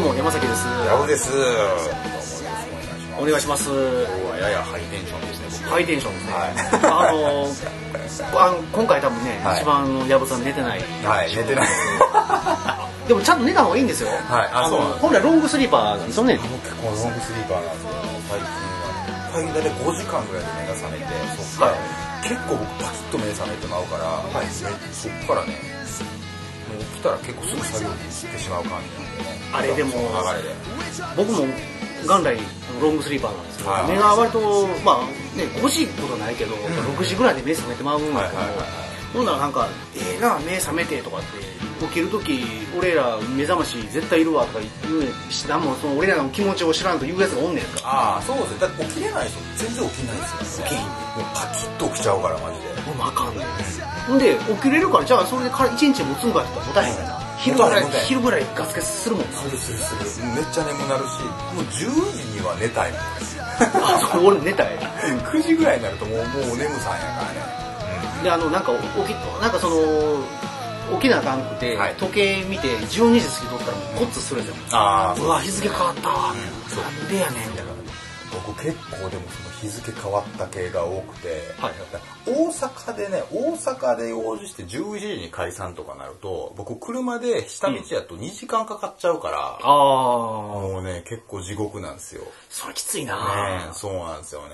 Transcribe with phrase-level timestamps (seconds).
[0.00, 0.66] うも、山崎です。
[0.86, 1.30] ヤブです。
[1.30, 2.42] お願いします。
[3.20, 3.70] お願いします。
[4.40, 5.70] ややハイテンションですね、僕。
[5.70, 6.32] ハイテンションですね。
[6.32, 6.52] はい
[6.88, 7.68] あのー、
[8.32, 10.80] あの今回多分ね、はい一番矢部さん寝てない。
[11.04, 11.68] はい、寝てない。
[13.08, 14.08] でもちゃんと寝た方がいいんですよ。
[14.08, 16.40] はいあそう本来ロングスリーパーなんですよね。
[16.40, 17.90] 僕結構ロングスリーパーなんですよ。
[18.30, 18.90] 最近は。
[19.30, 21.04] 大体5時間ぐらいで目が覚めて、
[21.36, 24.04] そっから、はい結構僕パキッと目覚めてまうから、
[24.92, 25.79] そっからね、
[27.00, 29.40] たら結構すぐ作業に行ってしまう感じなんでね。
[29.52, 29.92] あれでも。
[31.16, 31.46] 僕も
[32.06, 32.36] 元来
[32.80, 35.06] ロングスリーパーなんですけど、はい目が割と、まあ
[35.36, 38.42] ね、5時ことないけど、ん6時ぐらいで目覚めてまうんだけど、
[39.12, 41.26] ほんならなんか、ええな、目覚めてとかって、
[41.86, 42.40] 起きるとき、
[42.78, 47.80] 俺ら目覚まし絶対いるわとか言うし、なんもその俺らの気持ちを知らんと言うやつがおんねんか。
[47.84, 48.60] ああ、そうですね。
[48.60, 50.70] だって起きれない人全然起きないですよね。
[50.70, 50.90] 起きんもう
[51.34, 52.68] パキッと起きちゃうから、マジで。
[52.92, 53.46] もうあかんねん。
[54.06, 57.20] ほんで、起きれるから、じゃあそれでから1日持つんかって言ったら持たへんからな。
[57.40, 59.38] 昼ぐらい昼ぐらいガス欠するもんな。
[59.38, 60.26] するするする。
[60.28, 61.20] めっちゃ眠なるし、
[61.54, 63.00] もう10時には寝たいもん。
[63.84, 64.78] あ、そう、俺寝たい。
[65.24, 67.60] 9時ぐらいになるともう、もう眠さんやからね。
[68.22, 68.72] で、あの、なんか、
[69.06, 69.76] 起き、なんかその、
[70.98, 74.56] 起きなあかんくて、はい時計見て12時過ぎとったらもうコッツするじゃん。
[74.72, 76.32] あうわ、日付変わったわ。
[76.32, 77.59] うんでやねん。
[78.32, 81.28] 僕結構でもその日付変わった系が多くて、
[81.58, 81.74] はい
[82.26, 92.22] 大阪でね、大阪で用事して11時に解散とかなると、僕車で下道やと2時間かかっちゃうから、あー、もうね、結構地獄なんですよ。
[92.22, 94.48] ねそれきついなえそうなんですよね。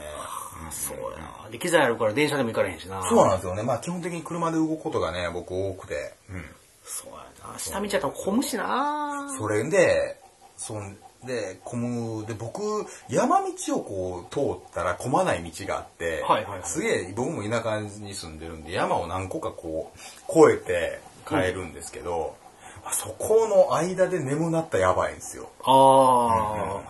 [0.65, 3.62] うんそうやなで、機材あるから電車でも行かれへんしなそうなんですよね。
[3.62, 6.15] まあ基本的に車で動くことがね、僕多くて。
[6.31, 6.45] うん。
[6.84, 10.21] そうやな下見ちゃったら混むしなそれで、
[10.56, 10.97] そん
[11.27, 22.37] で、混む、で、僕、山道をこう、通ったら混まない道があって、はいはいはいすげえ、僕も田舎に住んでるんで、山を何個かこう、越えて帰るんですけど、
[22.85, 25.49] あそこの間で眠なったらやばいんですよ。
[25.65, 26.83] あ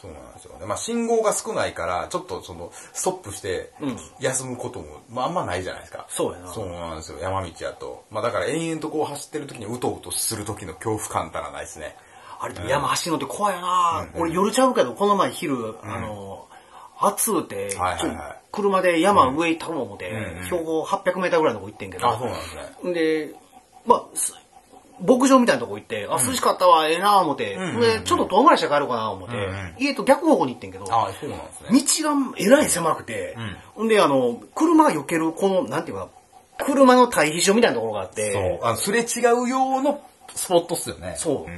[0.00, 0.66] そうなんですよね。
[0.66, 6.06] まあ信号が少ないから、ちょっとその、ストップしてうん休むことも、まああんまないじゃないですか。
[6.08, 7.18] そうやなそうなんですよ。
[7.18, 8.04] 山道やと。
[8.10, 11.96] まあだから延々とこう走ってる時にうとうとする時の恐怖感たらないですね。
[12.40, 14.20] ーあれでも山走るのって怖いよな、うん。
[14.22, 16.46] 俺夜ちゃうけど、この前昼、あの、
[16.98, 17.80] 暑うて、ちょ
[18.52, 20.12] 車で山上行ったろう思って、
[20.46, 22.94] 標高800メーターぐらいのとこ行ってんけど、あ、そうなんですね。
[22.94, 23.34] で、
[23.84, 24.34] まあ、す
[25.04, 29.34] 牧場みたいなとこ行って、あ、涼しかったわ、ええな思って、で、ちょっと遠回りして帰ろうかな思って、
[29.78, 32.02] 家と逆方向に行ってんけど、あ、そうなんですね。
[32.02, 33.36] 道がえらい狭くて、
[33.74, 36.08] ほんで、あの、車が避ける、この、なんていうか
[36.58, 38.66] な、車の対比所みたいなところがあって、そう。
[38.66, 40.00] あの、すれ違う用の
[40.34, 41.14] スポットっすよね。
[41.18, 41.50] そう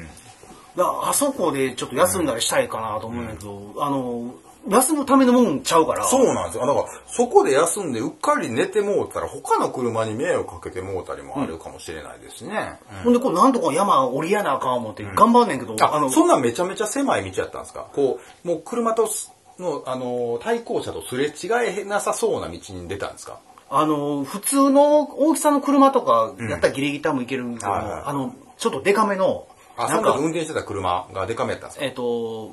[0.76, 4.34] あそこでちょっと休んだりしたいかなと思うんだけど、あの、
[4.68, 6.66] 休むためのもんちゃうから、そうなんですよ。
[6.66, 12.78] だから、そこで休んでうっかり寝てもうたら、他の車に迷惑かけてもうたりもあるかもしれないですね。
[13.02, 17.86] ほんで、こう、なんとか山降りやなあかん思って頑張んねんけど、ああの、そんなんめちゃめちゃ狭い道やったんですか？
[17.94, 23.40] こう、もう車とす、の、あの、対向車とすれ違えなさそうな道に出たんですか？
[23.70, 28.02] あの、普通の大きさの車とかやったらギリギリ多分いけるけど、はいはいはい。
[28.04, 29.47] あの、ちょっとデカめの、
[29.78, 31.84] あ、なんか運転してた車がデカめやったんですか？
[31.86, 32.50] えっ、と、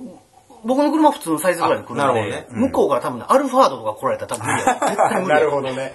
[0.63, 4.73] 僕の車は普通のサイズぐらいの車で、ねうん向こうから多分ねアルファードとか来られたら多分無理や。
[4.81, 5.35] 絶対無理や。
[5.35, 5.93] なるほどね。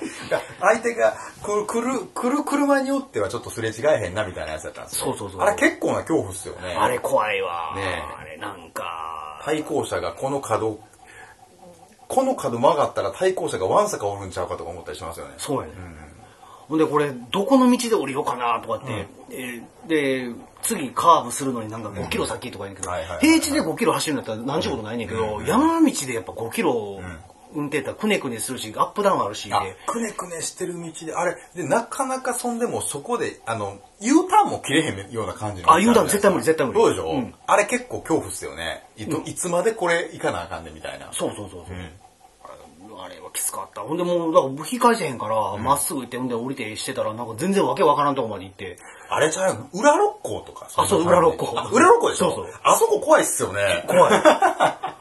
[0.60, 6.76] 相手が来る、来る、車によってはちょっとすれ違えへんなみたいなやつだったんですよそうそうそうあれ結構な恐怖っすよね。
[6.78, 7.72] あれ怖いわ。
[7.76, 10.78] ねえあれなんか、対向車がこの角、
[12.08, 15.34] この角曲がったら対向車がワンサかおるんちゃうかとか思ったりしますよね。
[15.38, 15.72] そうやね。
[16.68, 20.28] ほんでこれ、どこの道で降りようかなとかって、えーで、
[20.62, 27.00] 次カーブするのになんか5キロ先とか言うんやけど、平地で5キロ走るんだったら何ちゅうことないねんけど、山道でやっぱ5キロ
[27.54, 36.80] 運転ったらくねくねするし、アップダウンあるし、あ、くねくねしてる道で、あれ、で、なかなかそんでもそこで、あの、U ターンも切れへんような感じのあ U ターン絶対無理絶対無理。
[36.80, 37.34] そうでしょ、うん。
[37.46, 38.84] あれ結構恐怖っすよね。
[38.96, 41.12] いつまでこれ行かなあかんねみたいな。
[41.12, 41.76] そうそうそうそう。
[41.76, 42.09] あ
[43.10, 43.82] れはきつかった。
[43.82, 48.78] ほんでもう、だから引き返せへんから、ま、っすぐ行って、ほんで降りてしてたら、なんか全然わけわからんとこまで行って、
[49.10, 49.68] あれじゃう？
[49.74, 52.30] 裏六甲とかあそう裏六甲あ裏六甲でしょ？
[52.30, 53.84] そうそうあそこ怖いっすよね。
[53.88, 54.22] 怖い。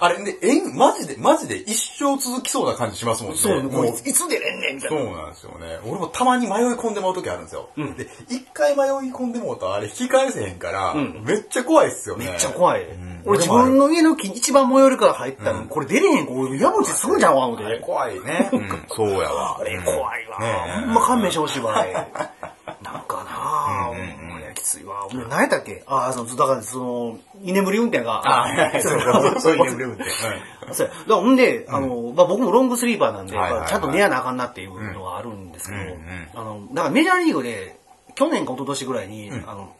[0.00, 3.38] あれで、えん、マジで、マジで一生続きそうな感じしますもんね。
[3.38, 5.22] そう、ももういつ出れんねんみたいそうな。
[5.22, 5.78] なんですよね。
[5.84, 7.70] 俺もたまに迷い込んでまう時あるんですよ。
[7.76, 12.26] うんで、一回迷い込んでもうたらあれ引き返せへんから、んめっちゃ怖いっすよね。
[12.26, 12.82] めっちゃ怖い。
[12.82, 17.80] ん俺自分の家の木一番最寄りから入ったの、これ出れへん、これ山内すぐじゃんわ、思って。
[17.80, 18.50] 怖いね。
[18.54, 19.58] うん、そうやわ。
[19.58, 20.38] あれ怖いわ。
[20.80, 21.76] ほんま勘弁してほしいわ。
[21.78, 24.25] あれなんかなぁ、
[24.66, 24.80] つ。
[24.80, 25.08] いわ。
[25.08, 25.84] もう何やったっけ？
[25.86, 28.22] あ、その、だからその、居眠り運転が。
[28.24, 28.82] あはいはい。
[28.82, 29.56] そうそう。
[29.56, 30.10] 居眠り運転。
[30.10, 30.86] そう。
[30.86, 30.92] や。
[30.92, 37.78] だからほんで、あの、まあ、僕もロングスリーパーなんで、ちゃんと寝やなあかんなっていうのはあるんですけど、あの、だからメジャーリーグで、
[38.14, 39.74] 去年か一昨年ぐらいに、あの、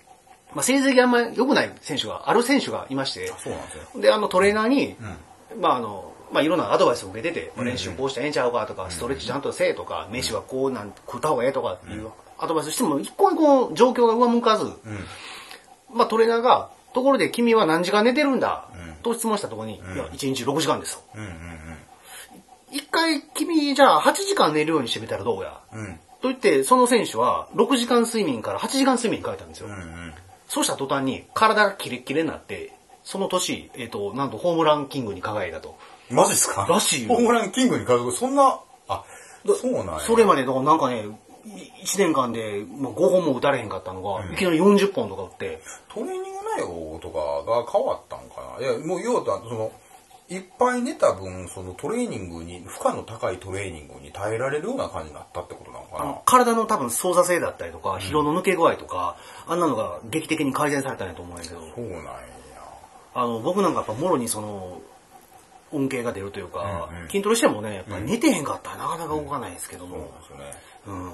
[0.55, 4.01] まあ、成績あんまり良くない選手が、ある選手がいまして、そうなんですよ。
[4.01, 4.97] で、あのトレーナーに、
[5.61, 14.73] まああの、まあいろんなアドバイスを受けてて、まあ練習こうしたらええんちゃうかとか、ストレッチちゃんとせえとか、飯はこうなん食った方がええとかっていうアドバイスしても、一向にこう状況が上向かず、
[15.93, 18.69] まあトレーナーが、ところで君は何時間寝てるんだ、
[19.03, 21.03] と質問したところに、いや、1日6時間ですと。
[21.15, 21.31] うんうん
[22.73, 25.61] 一回君じゃあ8時間寝るようにしてみたらどうや？
[26.21, 29.69] と言って、その選手は6時間睡眠から8時間睡眠に変えたんですよ。
[29.69, 30.15] うんうん。
[30.49, 32.73] そうした途端に体がキレッキレになって、
[33.05, 35.79] その年、えっ、と、なんとホームランキングに輝いたと。
[36.11, 36.67] マジですか？
[36.69, 39.05] らしいよホームランキングに家族、そんな、あ、
[39.45, 40.01] そうなんや。
[40.01, 41.05] それまで、なんかね、
[41.47, 47.19] 1年間でまあ5本も打たれへんかったのが、いきなり40本とか打って、トレーニング内容とか
[47.51, 48.67] が変わったんかな？
[48.67, 49.73] いや、もう要は、その、
[50.29, 56.21] いっぱい寝た分、そのトレーニングに、負荷の高いトレーニングに耐えられるような感じになったってことなのかな？
[56.25, 59.17] 体の多分操作性だったりとか、疲労の抜け具合とか、
[59.47, 62.11] あんなのが劇的に改善されたんやと思うんやけど、そうなんや。
[63.15, 64.81] あの、僕なんかやっぱもろにその、
[65.73, 67.09] 恩恵が出るというか、うんうん。
[67.09, 70.45] 筋トレしてもね、やっぱ寝てへんかったらなかなか動かないですけどそうなんも、ですよね。
[70.87, 71.13] うん。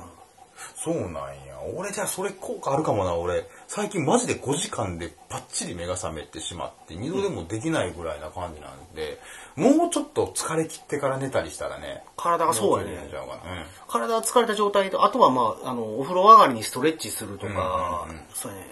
[0.76, 1.12] そうなん
[1.46, 1.52] や。
[1.76, 3.46] 俺じゃあそれ効果あるかもな、俺。
[3.68, 9.18] 最近マジで5時間でパッチリ目が覚めてしまって、二度でもできないぐらいな感じなんで、
[9.56, 12.02] もうちょっと疲れ切ってから寝たりしたらね。
[12.16, 13.64] 体がそうやねうん。
[13.88, 18.66] 体が疲れた状態と、あとはまあ、あの、お風呂上がりにストレッチするとか、うんうんうんそうやね、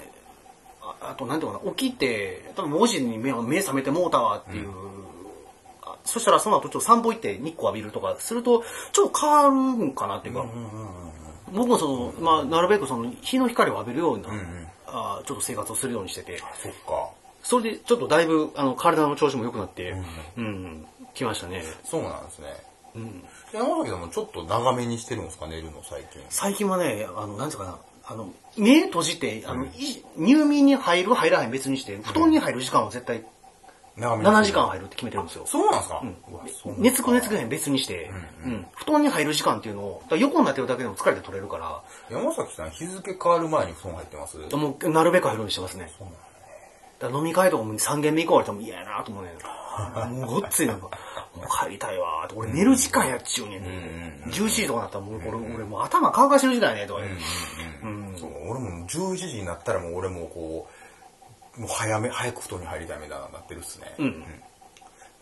[0.82, 4.70] ああと、なんていうのかな、起きて、多分5時に目目覚めてもうたわっていう、
[5.82, 10.44] あそしたらその後ちょっと散歩行って日光浴びるとかすると、ちょっと変わるんかなっていうか、
[11.52, 17.10] 僕もその、まあ、なるべくその、日の光を浴びるような、んあちょっと生活をするようにしてて、そっか。
[17.42, 19.94] それでちょっとだいぶ、あの、体の調子も良くなって、
[20.36, 21.62] うん、来ましたね。
[21.84, 22.48] そうなんですね。
[22.94, 23.24] うん。
[23.52, 26.22] 山崎さんもちょっと長めにしてるんですか、寝るの最近。
[26.28, 29.70] 最近はね、あの、なんつうかな、あの、目閉じて、あの、い
[30.16, 33.24] 入眠に入る入らへん別にして、布団に入る時間は絶対
[33.96, 35.44] 7時間入るって決めてるんですよ。
[35.46, 36.12] そうなんですか、うん。
[36.12, 36.18] だ
[36.78, 38.10] 寝つく寝つくへん別にして、
[38.44, 44.38] うん布団に入る時間っていうのを、横になってるだけでも疲れて取れるから、山崎さん日付変わる前に布団入ってます？
[44.56, 45.90] もうなるべく入るようにしてますね。
[45.98, 49.30] そうなんだ飲み会とかも3軒目行こうっても嫌やなと思うね。
[49.30, 50.20] ん。
[50.20, 50.90] もうごっついなんか、
[51.34, 54.30] もう帰りたいわーって、俺寝る時間やっちゅうねん。
[54.30, 57.12] 11時とかなったらもうこれ、俺もう頭乾かしてる時間やねとか言う。
[57.84, 60.72] うんそう俺も11時になったらもう俺もこう、
[61.60, 63.94] もう早め、早く布団に入りたいみたいななってるっすね。
[63.98, 64.24] うん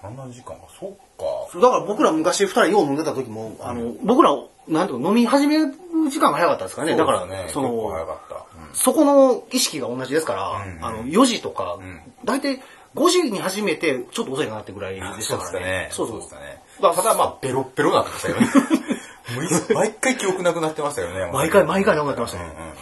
[0.01, 1.59] 7時間か、そっか。
[1.59, 4.31] だから僕ら昔二人よう飲んでた時も、あの、僕ら、
[4.69, 5.75] なんていうか飲み始める
[6.09, 6.95] 時間が早かったですかね。
[6.95, 8.35] だから、そうですねそ結構早の、かった。
[8.37, 8.41] うん
[8.75, 12.63] そこの意識が同じですから、うんうんあの、4時とかん、大体
[12.95, 16.05] 5時に始めて、ちょっと遅いかなってぐらいでしたそうからねでしたね。。
[16.05, 16.63] そうそうでしたね。
[16.77, 18.47] だからただまあ、ベロッベロだったましたよね。
[19.35, 21.29] もういつ毎回記憶なくなってましたよね。
[21.33, 22.75] 毎回毎回なくなってましたねうんうんうん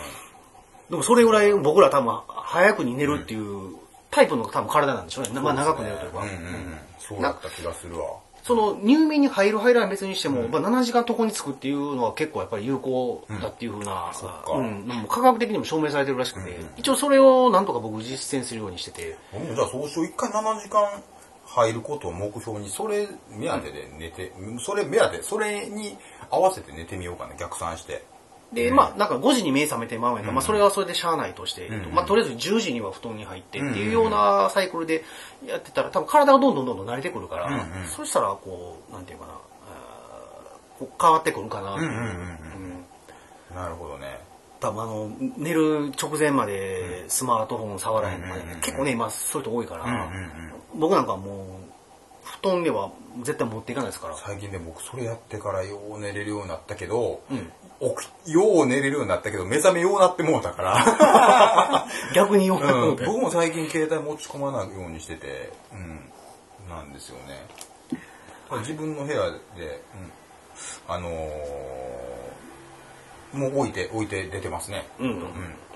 [0.90, 3.76] でもそれぐらい僕ら多分、早くに寝るっていう
[4.10, 5.40] タイプの多分体なんでしょうね。
[5.40, 6.24] まあ長く寝るというか。
[6.98, 8.06] そうだった気がするわ。
[8.42, 14.12] その入眠に入る入らない別にしても、まあ7時間床につくっていうのは結構やっぱり有効だっていうふうな、
[14.54, 19.16] うん、科学的にも証明されてるらしくて、一応それをなんとか僕実践するようにしてて、
[19.54, 20.06] じゃあそうしよう。
[20.06, 21.02] 一回7時間
[21.44, 24.32] 入ることを目標に、それ目当てで寝て、
[24.64, 25.98] それ目当て、それに
[26.30, 28.04] 合わせて寝てみようかな、逆算して。
[28.52, 31.92] で、まあなんか5時に目覚めてまうんやから、まあそれはそれでしゃあないとして、ん。
[31.92, 35.04] まあとりあえず10時には布団に入ってっていうようなサイクルで
[35.44, 39.32] やってたら、多分体がどんどんどんどん慣れてくるから、そしたらこう、なんていうかな、
[41.00, 41.76] 変わってくるかな、
[43.54, 44.20] なるほどね。
[44.60, 50.10] 多分あの、寝る直前までスマートフォン触らへんとか、結構ね、今そういう人多いから、
[50.74, 51.75] 僕なんかもう、
[52.42, 52.90] 布団では
[53.22, 54.16] 絶対持っていかないですから。
[54.16, 57.52] 最近で僕それやってからよう寝れるようになったけど、うん。
[57.78, 61.86] 起きよう寝れるようになったけど、目覚めようなってもうたから。
[62.14, 62.92] 逆によ、う。
[62.92, 66.10] ん、僕も最近携帯持ち込まないようにしてて、うん、
[66.68, 67.46] なんですよね。
[68.60, 69.18] 自分の部屋
[69.56, 69.82] で、
[70.88, 72.15] うん、あのー
[73.36, 74.86] もう置いて、置いて出てますね。
[74.98, 75.22] うん。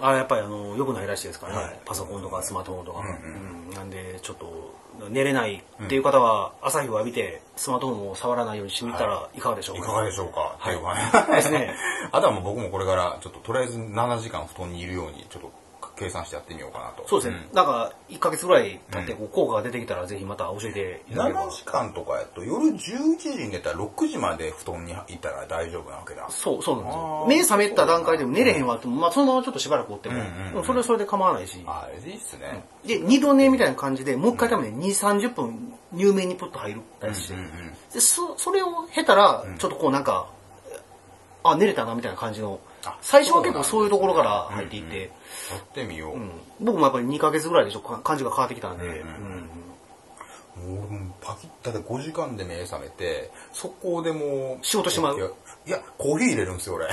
[0.00, 1.62] あやっぱりあの、良くないらしいですからね。
[1.62, 3.00] はいパソコンとかスマートフォンとか。
[3.00, 3.11] うんう
[3.47, 4.75] んなんで、ちょっと、
[5.11, 9.83] 寝れないっていう方は、朝日を浴びて、スマートフォンを触らないようにしてみたらいかがでしょうか？
[9.83, 11.75] いかがでしょうか、はいっていうかねですね。
[12.11, 15.52] あとはもう僕もこれから、ちょっととりあえず7時間布団にいるように、ちょっと
[16.00, 17.07] 計算してやってみようかなと。
[17.07, 17.47] そうですね。
[17.52, 21.50] なんか、1ヶ月ぐらい経って、こう効果が出てきたら、ぜひまた教えていただければ7。
[21.50, 22.78] 時間とかやと夜11
[23.19, 26.26] 時に寝たら6時まで布団にいたら大丈夫なわけだ。
[26.30, 27.25] そう、そうなんですあよ。
[27.26, 31.62] ー目覚めた段階でも寝れへんわっても、まあそのままちょっとしばらくおっても、うんうんうんそれはそれで構わないし。
[31.66, 32.64] あいいっすね。
[32.87, 40.28] で、二度寝みたいな感じで、もう一回多分ね、2、30分入眠にプッと入るたりして、うんうんうんでそそれを経たら、ちょっとこうなんか、
[41.42, 42.61] あ、寝れたなみたいな感じの
[43.01, 45.07] 最初は結構そういうところから入っていって、や
[45.59, 46.17] ってみよう。
[46.17, 49.03] うん僕もやっぱり2ヶ月ぐらいでちょっと感じが変わってきたんで、
[50.57, 54.65] もうパキッタで5時間で目覚めて、速攻でもう。
[54.65, 55.27] 仕事してまういや、
[55.67, 56.87] いやコーヒー入れるんですよ、俺。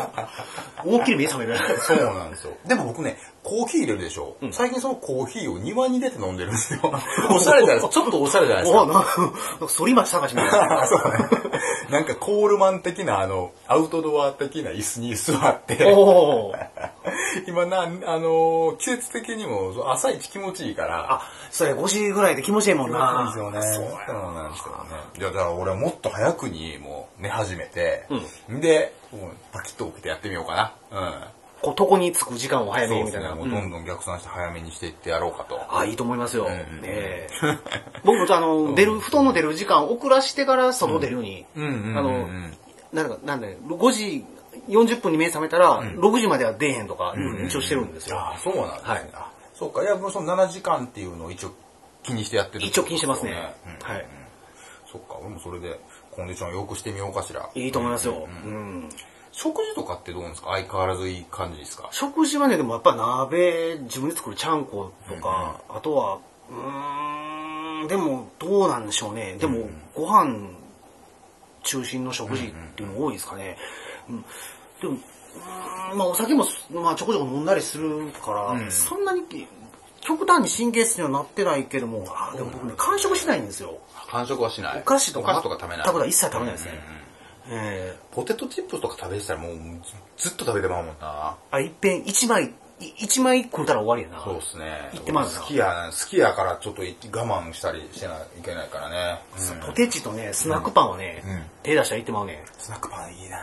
[0.84, 1.58] 思いっきり目覚める。
[1.80, 2.52] そうなんですよ。
[2.64, 4.34] でも僕ね、コーヒー入れるでしょ。
[4.50, 6.80] 最近そのコーヒーを庭に出て飲んでるんですよ。
[7.30, 7.88] おしゃれじゃないですか。
[7.94, 8.82] ちょっとおしゃれじゃないですか。
[8.82, 9.06] おななんか
[9.68, 10.86] 反町隆史みたいな。
[10.88, 11.18] そうね。
[11.90, 15.76] なんかコールマン的な、あの、アウトドア的な椅子に座って、
[17.46, 21.22] 今な、あのー季節的にも朝一気持ちいいから、あ、
[21.52, 23.30] それ5時ぐらいで気持ちいいもんな。
[23.32, 23.92] そうなんですよね。
[24.06, 24.96] そうなんですよね。
[25.18, 28.06] いや、だから俺はもっと早くにもう寝始めて、
[28.48, 31.00] で、もうパキッと起きてやってみようかな。
[31.00, 31.24] うん。
[31.62, 33.34] こう、床に着く時間を早めにみたいな。
[33.34, 33.36] ね。
[33.38, 35.60] どんどん逆算して早めにしていってやろうかと。
[35.68, 36.46] あ、いいと思いますよ。
[36.82, 37.28] え
[38.04, 41.58] 僕もあの、出る、布団の出る時間遅らしてから外出るように、あ
[42.02, 42.28] の、
[42.92, 44.24] なんだか、なんだよ、5時
[44.68, 47.14] 40分に目覚めたら、6時までは出えへんとか
[47.46, 48.18] 一応してるんですよ。
[48.18, 48.90] ああ、そうなんですね。
[48.90, 49.82] はいあそうか。
[49.82, 51.50] いや、もうその7時間っていうのを一応
[52.02, 53.32] 気にしてやってる一応気にしてますね。
[53.66, 54.06] うんはい。
[54.92, 55.16] そっか。
[55.18, 57.48] 俺もそれでコンディション良くしてみようかしら。
[57.54, 58.28] いいと思いますよ。
[58.44, 58.88] うん。
[59.38, 60.48] 食事とかってどうなんですか？
[60.52, 61.88] 相変わらずいい感じですか？
[61.92, 66.18] 食事はね、でもやっぱ鍋、自分で作るちゃんことか、あとは、
[66.50, 69.36] うーん、でもどうなんでしょうね。
[69.38, 70.34] でも、ご飯
[71.64, 73.58] 中心の食事っていうの多いですかね。
[74.08, 74.24] うん、
[74.80, 79.22] でも、うーんまあお酒も、まあちょこちょこ飲んだりするから、そんなに
[80.00, 83.78] 極端に神経質にはなってないけども、あでも僕ね、完食しないんですよ。
[84.08, 84.78] 完食はしない。
[84.78, 85.86] お菓子とか、お菓子とか食べない。
[85.86, 87.05] 食べない、一切食べないですね。
[87.50, 89.56] えポテトチップスとか食べてたらもう
[90.16, 91.06] ずずっと食べてまうもんな。
[91.06, 92.46] ー、あ、いっぺん一枚、
[92.80, 94.24] い一枚食うたら終わりやな。
[94.24, 94.88] そうですね。
[94.92, 99.20] 言ってまうな好きや、好きやからちょっと我慢したりしてないいけないからね。
[99.38, 102.44] うんポテチとね、スナックパンはね、うん手出したらいってまうね。
[102.58, 103.38] スナックパンいいな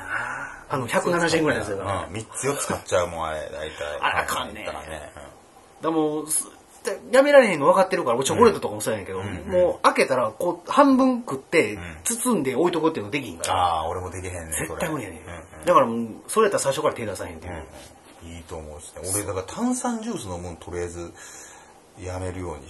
[0.69, 1.77] あの、170円ぐらいですよ。
[1.77, 3.99] だからうん、3つ4つ買っちゃうもん、あれ、大体。
[4.01, 5.11] あらあかんねらね。
[5.81, 6.25] だもう、
[6.83, 15.19] すやめられへんの分かってるから、チョコレートとかもそうやねんけど、もう開けたら、こう、半分食って、包んで置いとくっていうのできひんから、ああ、俺もできへんね絶対無理やねん。
[15.19, 17.53] うんだからもう、それやったら最初から手出さへんっていう。
[17.53, 17.63] うん
[18.25, 19.01] いいと思うですね。
[19.13, 21.11] 俺、だから炭酸ジュース飲むのとりあえず
[21.99, 22.69] やめるように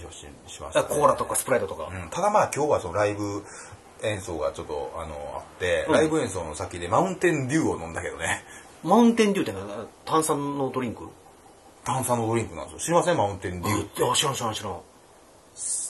[0.52, 0.82] しました、ね。
[0.82, 1.90] だからコーラとかスプライトとか。
[1.92, 3.44] うん、ただまあ今日はそのライブ
[4.02, 8.42] 演奏がちょっとあのあって、ライブ演奏の先でマウンテンデューを飲んだけどね。
[8.82, 11.08] マウンテンデューってのは炭酸のドリンク？
[11.84, 12.78] 炭酸のドリンクなんですよ。
[12.80, 14.02] 知りませんマウンテンデューって。
[14.02, 14.80] いや、知らん知らん知らん。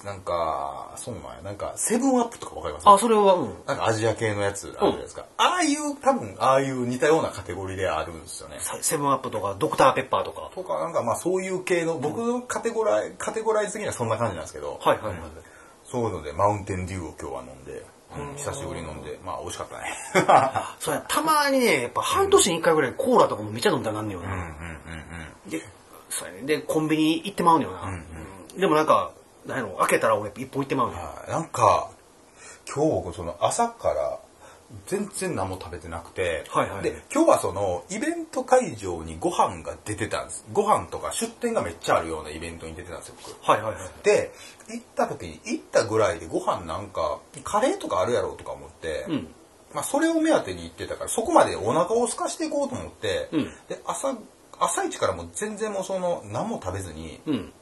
[0.05, 1.43] なんか、そうなんや。
[1.43, 3.55] なんか、セブンアップとかわかりますあ、それは、うん。
[3.67, 5.25] なんかアジア系のやつあるじゃないですか。
[5.39, 8.57] ああいう、多分、ああいう似たようなカテゴリーであるんですよね。
[8.61, 10.51] セセブンアップとか、ドクターペッパーとか。
[10.55, 15.17] とか、なんかまあそういう系の、僕のカテゴライ、カテゴライズ的にはそんな感じなんですけど、はいはいはい。
[15.85, 17.73] そういうので、マウンテンデューを今日は飲んで、
[18.17, 19.97] うん久しぶりに飲んで、まあ美味しかったね。
[20.79, 24.35] そうや、たまにね、やっぱ半年に一回ぐらいコーラとかもめっちゃ飲んだらなんねんよな。
[24.35, 24.51] うんうんうん
[25.47, 25.51] うん。
[25.51, 25.63] で、
[26.19, 26.43] そうやね。
[26.47, 27.89] で、コンビニ行ってまうねんよな。
[27.89, 28.05] うん
[28.59, 29.11] でもなんか、
[29.47, 30.99] なんやろ、開けたら俺一本行ってまうねん。
[30.99, 31.91] はいなんか、
[32.73, 34.19] 今日僕その朝から
[34.87, 40.45] 全然何も食べてなくて、はいはいで、今日はそのイベント会場にご飯が出てたんです。
[40.53, 43.51] ご飯とか出店がめっちゃあるようなイベントに出てたんですよ、僕。
[43.51, 44.05] はいはいはい。
[44.05, 44.33] で、
[44.69, 49.29] 行った時に、行ったぐらいでご飯なんか、カレーとかあるやろうとか思って、うん。
[49.75, 54.17] まあそれを目当てに行ってたから、そこまでお腹を空かしていこうと思って、うんで、朝、
[54.61, 57.53] 朝一からもう全然もうその、何も食べずに、うん。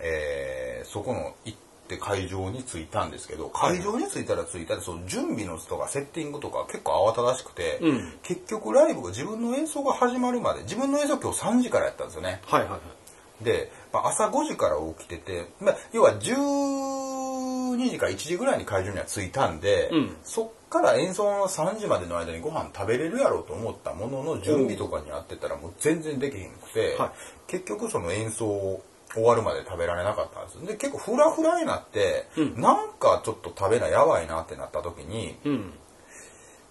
[0.00, 12.40] えーそこの行って会場に着いたんですけど、会場に着いたら着いたで、その準備のとかセッティングとか結構慌ただしくて、うん結局ライブが自分の演奏が始まるまで、自分の演奏今日3時からやったんですよね。
[12.46, 13.44] はいはいはい。
[13.44, 27.10] で、まあ、朝5時から起きてて、まあ、要は12時から1時ぐらいに会場には着いたんで、うんそっから演奏の3時までの間にご飯食べれるやろうと思ったものの準備とかにやってたらもう全然できへんくて、はい。
[27.46, 28.80] 結局その演奏
[29.12, 30.66] 終わるまで食べられなかったんです。
[30.66, 32.60] で結構フラフラになって、うん。
[32.60, 35.72] なんかちょっと食べなやばいなってなった時に、うん。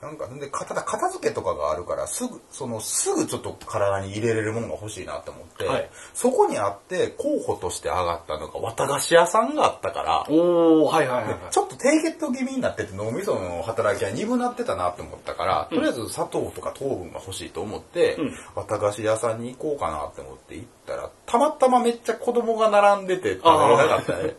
[0.02, 11.40] なんか、で、ただ片付けとかがあるから、すぐ、その、すぐちょっと体に入れれるものが欲しいなって思って、はいそこにあって、候補として上がったのが、綿菓子屋さんがあったから、おー、はいはいはいはい。
[11.50, 24.36] ちょっと低血糖気味になってて脳みその働きが鈍なってたなって思ったから、とりあえず砂糖とか糖分が欲しいと思って、うん綿菓子屋さんに行こうかなって思って行ったら、たまたまめっちゃ子供が並んでて食べれなかったね。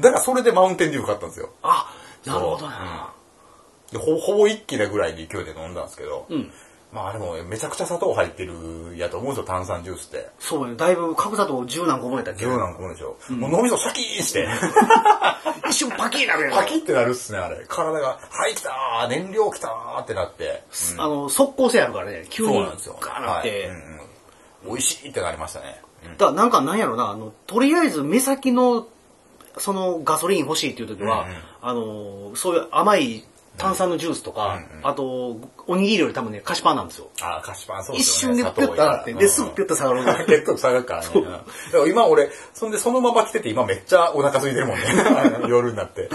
[0.00, 1.50] だからそれでマウンテンデュー買ったんですよ。
[1.62, 1.92] あ、
[2.24, 3.15] なるほどな。
[3.98, 6.50] でほほぼ一気なぐらいの勢いで飲んだんですけど、うん。
[6.92, 10.28] まあでもめちゃくちゃ砂糖入ってるやと思うんですよ、炭酸ジュースって。
[10.38, 13.16] そうね、だいぶ角砂糖10何個もやったっけ？10なん個もでしょ。
[13.30, 14.48] もう脳みそシャキーンして、
[15.68, 16.52] 一瞬パキーなるやん。
[16.54, 17.64] パキってなるっすね、あれ。
[17.68, 20.62] 体が、はい、来たー燃料来たーってなって。
[20.96, 22.96] あの、速攻性あるからね、急にそうなんですよ。
[23.00, 23.48] ガーなって。
[23.50, 24.00] はいうんうん
[24.64, 25.80] 美味しいってなりましたね。
[26.04, 28.86] うんだからなんかなんやろな、あの、とりあえず目先の、
[29.58, 33.24] そのガソリン欲しいっていう時は、うんうんあの、そういう甘い
[33.56, 35.36] 炭酸のジュースとか、あと、
[35.66, 37.08] おにぎりより多分ね、菓子パンなんですよ。
[37.22, 38.42] あー、菓子パンそうで一すよね。
[38.42, 40.04] 瞬でピュッと上がって、で、すぐピュッと下がる。
[40.26, 41.08] 血糖下がるからね。
[41.14, 44.84] うんだから今俺、そんでそのまま来てて今めっちゃお腹空いてるもんね。
[45.48, 46.08] 夜になって。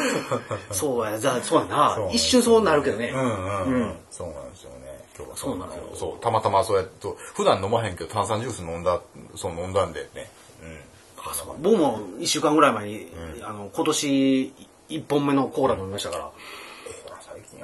[0.72, 1.98] そうや、じゃあ、そうやな。
[2.12, 3.12] 一瞬そうなるけどね。
[3.14, 3.96] うんうん。
[4.12, 5.04] そうなんですよね。
[5.18, 9.02] 今日はそうなんですよそう、たまたまそうやって、普段飲まへんけど炭酸ジュース飲んだ、
[9.36, 10.30] そう飲んだんでね。
[10.64, 10.80] うん。
[11.24, 13.12] あそう僕も一週間ぐらい前に、
[13.44, 14.54] あの、今年
[14.90, 16.30] 一本目のコーラ飲みましたから、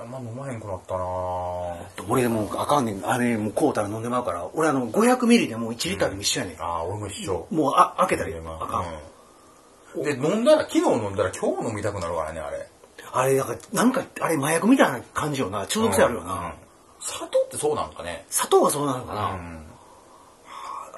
[0.08, 1.78] んま飲まへんくなったなぁ
[2.10, 6.62] 俺でもうあかんねん、あれ、もうコータら飲んでまうから、俺あの、500ミリでもう1リッターでも一緒やねん。
[6.62, 7.48] ああ、俺も一緒。
[7.52, 8.84] もうあ開けたりまあかん。
[8.84, 12.68] うんで、飲んだら、昨日飲んだら今日飲みたくなるからね、あれ。
[13.12, 15.66] あれ、なんか、なんか、あれ麻薬みたいな感じよな。
[15.66, 16.34] 中毒性あるよな。
[16.34, 16.68] うん
[17.00, 18.26] 砂糖ってそうなんかね。
[18.30, 19.32] 砂糖がそうなのかな。
[19.32, 19.64] うん。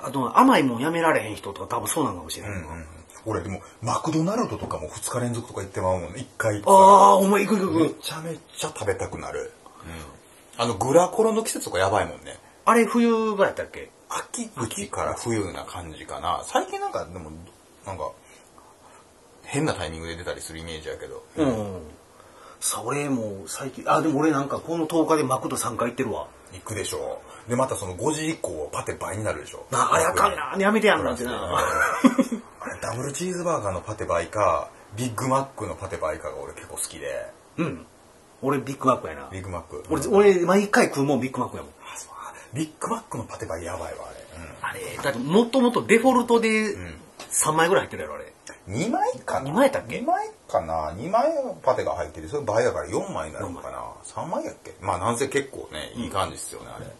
[0.02, 2.58] あと、甘いもんやめられへん人とか多分そうなのかもしれない。
[2.58, 6.62] うんうん俺でも、マクドナルドとかも2日連続とか行ってまうもんね、1回。
[6.66, 8.02] ああ、お前行く行くめ行く。
[8.02, 9.52] ちゃめちゃ食べたくなる。
[10.58, 12.38] あの、グラコロの季節とかやばいもんね。
[12.66, 13.90] あれ冬ぐらいやったっけ？
[14.10, 16.42] 秋口から冬な感じかな。
[16.46, 17.32] 最近なんか、でも、
[17.86, 18.12] なんか、
[19.44, 21.24] 変なタイミングで出たりするイメージやけど。
[21.38, 21.82] うん。
[22.60, 26.28] さ、俺もう最近、あ、でも俺なんかこの10日でマクド3回行ってるわ。
[26.52, 27.50] 行くでしょう。
[27.50, 29.66] で、またその5時以降、パテ倍になるでしょ。
[29.72, 30.56] な、あれあかんな。
[30.60, 31.64] やめてやんなってな。
[32.82, 37.26] ダブルチーズバーガーのパテ倍か、ビッグマックのパテ倍かが俺結構好きで。
[37.58, 37.86] うん。
[38.42, 39.30] 俺ビッグマックやな。
[39.32, 39.84] ビッグマック。
[39.90, 41.72] 俺、うん俺毎回食うもんビッグマックやもん。
[41.72, 44.06] あそうビッグマックのパテ倍やばいわ、
[44.62, 44.80] あれ。
[44.88, 46.96] あれ、だってもっともっとデフォルトでん
[47.32, 48.34] 3枚ぐらい入ってるやろ、あれ。
[48.70, 48.76] うん。
[48.76, 49.50] 2枚かな？
[49.50, 54.74] 二枚やっけ ?2 枚かな ?2 枚パテが入ってて、それ倍だから4枚になるのかな ?3 枚やっけ？
[54.82, 56.86] まあなんせ結構ね、いい感じですよね、あれ。
[56.86, 56.96] あれ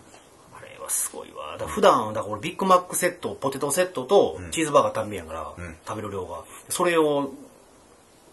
[0.90, 1.54] はすごいわ。
[1.54, 6.44] だから普段、だから俺ビッグマックセット、ポテトセットとチーズバーガー単品やから、ん食べる量が。
[6.70, 7.32] それを、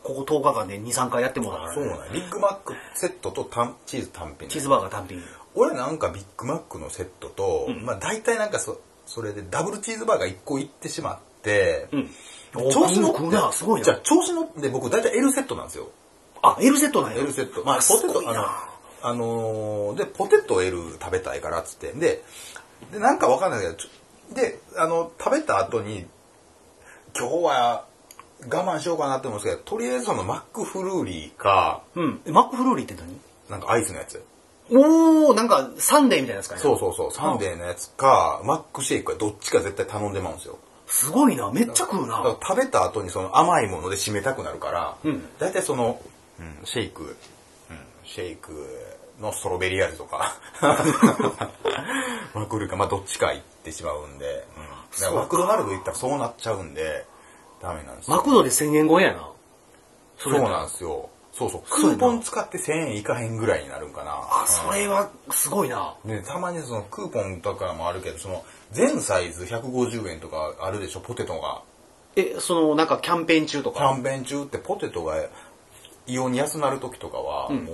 [0.02, 1.74] ここ10日間で2、3回やってもうたからね。
[1.74, 4.48] そうなんやビッグマックセットと単チーズ単品。
[4.48, 5.22] チーズバーガー単品。
[5.54, 12.10] 俺なんかビッグマックのセットと、まあ大体なんかそそれでダブルチーズバーガー1個いってしまって、うん。
[12.70, 13.84] 調子乗食うな、すごいな。
[13.84, 15.88] じゃあ調子乗って僕大体 L セットなんですよ。
[16.42, 17.18] あ、L セットなんや。
[17.18, 17.64] L セット。
[17.64, 18.22] まあポテト、
[19.02, 21.92] あのーで、ポテト L 食べたいからっつって。
[21.92, 22.22] で、
[22.92, 23.74] でなんかわかんないけど、
[24.34, 26.06] で、あの、食べた後に、
[27.18, 27.84] 今日は
[28.50, 32.20] 我慢しようかなって思うんですけど、とりあえずそのマックフルーリーか、うん。
[32.26, 33.18] えマックフルーリーって何？
[33.48, 34.22] なんかアイスのやつ。
[34.70, 36.60] おー、なんかサンデーみたいなやつかね。
[36.60, 40.58] そうそうそう、サンデーのやつか、マックシェイクかどっちか絶対頼んでまうんですよ。
[40.86, 41.50] すごいな。
[41.52, 42.36] めっちゃ食うな。
[42.42, 46.00] 食べた後にその甘いもので締めたくなるから、うん大体その、
[46.40, 47.16] うんシェイク、うん
[48.04, 48.52] シェイク
[49.20, 50.36] のストロベリー味とか、
[52.34, 57.06] マクルか、まあどっちか行ってしまうんで、うん、だからマクドナルド行ったらそうなっちゃうんで、
[57.62, 58.16] ダメなんですよ。
[58.16, 59.30] マクドで1000円超えやな。
[60.18, 61.08] そうなんですよ。
[61.32, 61.62] そうそう。
[61.68, 64.12] クーポン使って1000円いかへんぐらいになるんかな。
[64.12, 65.94] あ、それはすごいな。
[66.04, 71.62] で、たまにそのクーポンとかもあるけど、その全サイズ150円とかあるでしょ、ポテトが。
[72.16, 73.80] え、その、なんかキャンペーン中とか？
[73.80, 75.16] キャンペーン中ってポテトが
[76.06, 77.72] 異様に安なる時とかは、んも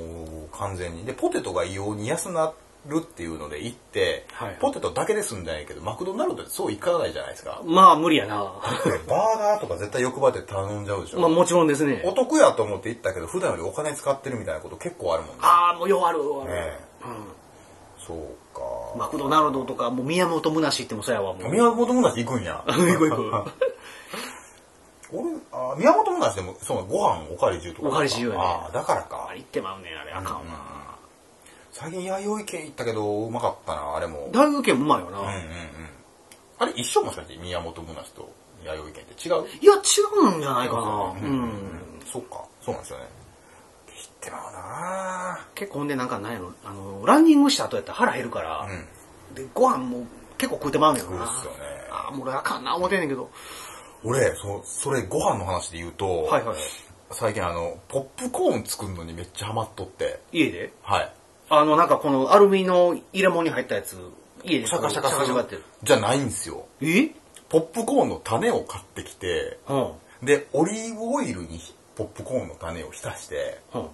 [0.53, 1.05] う完全に。
[1.05, 2.53] で、ポテトが異様に安な
[2.87, 7.63] るっていうので行って、はいポテトだけで済んだんやけど、マクドナルドってそういかないじゃないですか。
[7.65, 8.53] まあ無理やな。
[8.85, 11.21] で バーガーとか絶対欲張って頼んじゃうでしょ。
[11.21, 12.03] まあもちろんですね。
[12.05, 15.37] お得やと思って行ったけど、普段よりお金使ってるみたいなこと結構あるもんね。
[15.43, 16.19] ああ、もうようある。
[16.19, 18.17] ようあるねうそう
[18.55, 18.97] か。
[18.97, 18.99] ん。
[18.99, 21.49] マクドナルドとか、もう宮本むなしってもそうやわ、もう。
[21.51, 22.65] 宮本むなし行くんや。
[22.67, 23.51] 行く行く。
[25.13, 27.89] 俺、あ宮本むなしでも、そう、ご飯おかわり自由とか。
[27.89, 29.35] おかわり自由やねああ、だからかあ。
[29.35, 30.13] 言ってまうねん、あれ。
[30.13, 30.43] あかんわ。
[31.73, 34.29] 最近弥生県行ったけど、うまかったな、あれも。
[34.33, 35.19] 大学県もうまいよな。
[35.21, 35.41] うんうんうん。
[36.59, 38.31] あれ一緒もしかして宮本むなしと
[38.65, 39.47] 弥生県って違う？
[39.61, 39.79] いや、違
[40.35, 40.81] うんじゃないかな。
[40.81, 41.51] うん。
[42.11, 43.05] そっか、そうなんですよね。
[43.89, 49.35] 行ってまうな結構ほんでなんかなんやろ、あの、ランニングした後やったら腹減るから、うん。
[49.35, 50.07] で、ご飯も
[50.39, 51.09] 結構食うてまうねんな。
[51.09, 51.59] そうっすよね
[51.91, 53.31] ああ、もう俺あかんな思ってんねんけど。
[54.05, 56.57] 俺、そ、それご飯の話で言うと、はいはい。
[57.11, 60.73] 最近あの、ポップコーン作るのにめっちゃハマっとって、家で？
[60.83, 61.13] はい。
[61.51, 63.99] あの、なんかこのアルミの入れ物に入ったやつ、
[64.45, 65.65] 家でシャカシャカシャカシャカってる。
[65.83, 66.67] じゃないんですよ。
[66.81, 67.11] え？
[67.49, 69.75] ポップコーンの種を買ってきて、う
[70.25, 70.27] ん。
[70.27, 71.61] で、オリーブオイルに
[71.95, 73.87] ポップコーンの種を浸して、うん。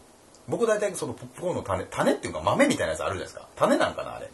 [0.47, 3.49] 僕大体そのポップコーンの種、種っていうか豆みたいなやつあるじゃないですか。
[3.57, 4.31] 種なんかな、あれ。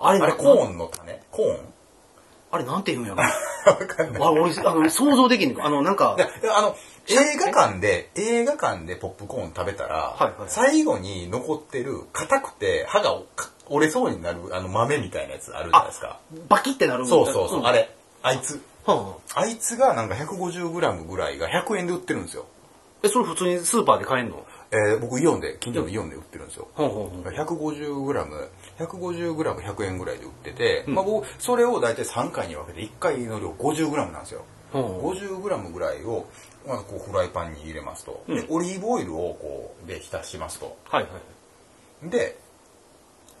[0.00, 1.20] あれあれコーンの種？
[1.30, 1.60] コーン？
[2.50, 3.22] あれなんて言うんやろ？
[3.70, 4.22] わかんない。
[4.22, 6.16] あ俺、あの、想像できんの あの、なんか
[6.54, 6.76] あの、
[7.08, 13.18] 映画館で、映画館でポップコーン食べたら、はいはい最後に残ってる硬くて歯が
[13.68, 16.18] 折れそうになるあの豆みたいなやつあるじゃないですか。
[16.48, 17.90] バキってなるそうそうそう、んあれ。
[18.22, 18.60] あいつ。
[18.86, 22.46] はああいつがなんか 150g ぐらいが100円で売ってるんですよ。
[23.02, 24.42] え、それ普通にスーパーで買えんの？
[24.70, 26.68] えー僕イオンで、近所のイオンで売ってるんですよ。
[26.74, 34.44] ほうほうほう 150g、150g100 円ぐらいで売ってて、まあ僕、それを大体3回に分けて1回の量 50g なんですよ。
[34.72, 36.26] ほうほう 50g ぐらいを、
[36.66, 40.76] まあ、こうフライパンに入れますと、でオリーブオイルをこうで浸しますと。
[40.84, 41.08] はいは
[42.06, 42.10] い。
[42.10, 42.38] で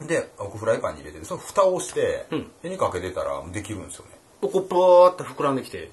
[0.06, 2.50] で僕フライパンに入れてその蓋をして、うん。
[2.62, 4.12] 火にかけてたらできるんですよね。
[4.40, 5.90] こう、パーって膨らんできて。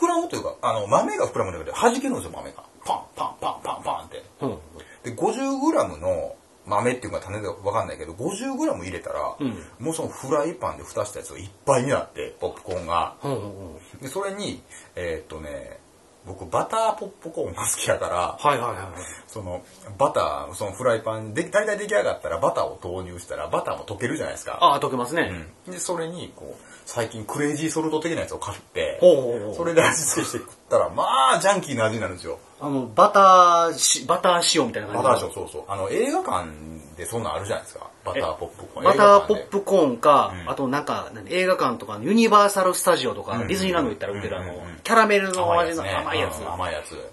[0.00, 2.64] 膨らむというかあの豆が膨らむんだけど弾けるんですよ豆が。
[2.84, 4.22] パンパンパンパンパンって。
[4.40, 4.58] うん。
[5.02, 9.56] で 50g の豆っていうか種でわかんないけど 50g 入れたら、うん。
[9.78, 13.16] もうそのフライパンで蓋したやつがいっぱいになってポップコーンが。
[13.20, 14.62] ほうほうほうでそれに
[14.94, 15.81] えーっとね
[16.26, 18.86] 僕バターポップコーンが好きだからはいはいはいはい。
[19.26, 19.62] その
[19.98, 24.58] バターそのフライパンで大体出来上がったらバターを投入したらバターも溶けるじゃないですか。
[24.60, 25.48] ああ、溶けますね。
[25.66, 25.72] うん。
[25.72, 29.54] でそれにこう最近クレイジーソルト的なやつを買ってほうほうほう。
[29.54, 31.04] それで味付けして食ったらま
[31.36, 32.38] あジャンキーな味になるんですよ。
[32.60, 35.02] あの、バターし、バター塩みたいな感じ。
[35.02, 35.64] バターショーそうそう。
[35.66, 36.46] あの映画館
[36.96, 37.86] でそんなんあるじゃないですか。
[38.04, 38.84] バターポップコーン。
[38.84, 46.38] バターポッ映プコーンか、うんあとなんか、何映画館とかのユニバーサル・スタジオとか、ディズニーランド行ったら売ってるあのうんうんうん、キャラメル画の味の甘いやつ。
[46.40, 47.10] うん甘いやつ。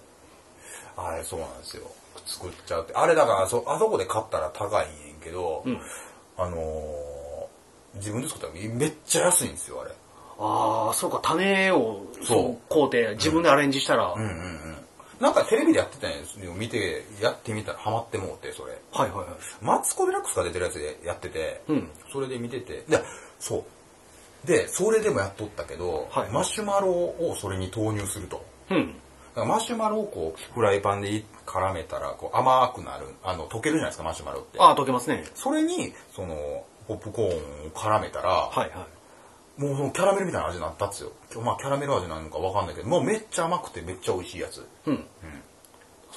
[0.98, 1.84] あれそうなんですよ。
[2.26, 2.94] 作っちゃうって。
[2.94, 4.90] あれだからそあそこで買ったら高いんや
[5.24, 5.80] けど、うん。
[6.38, 7.20] あのー
[7.96, 9.92] 自分で作ったらめっちゃ安いんですよあれ。
[10.40, 12.26] ああ、そうか、種を、そう。
[12.26, 14.79] そう、買うて、自分でアレンジしたら、うんうんうん
[15.20, 16.08] なんかテレビでやってた
[16.46, 19.28] のを見てやってみたらハマってもうてそれはいはいはい。
[19.62, 23.04] マツコ・デラックスが出てるやつでやってて、うんそれで見ててで
[23.40, 23.58] そ
[24.44, 28.96] うでそれでもやっとったけど、はいマシュマロをそれに投入するとうん。
[29.36, 35.24] マシュマロをこうフライパンで絡めたらこう甘くなるあの溶けるじゃないですかマシュマロってああ、溶けますね。
[35.36, 38.70] それにそのポップコーンを絡めたら、はいはい。
[39.60, 41.12] もうそのキャラメルみたいな味になったっすよ。
[41.44, 44.66] まあキャラメル味なのかわかんないけどもうめっちゃ甘くてめっちゃ美味しいやつ。
[44.86, 45.04] うん。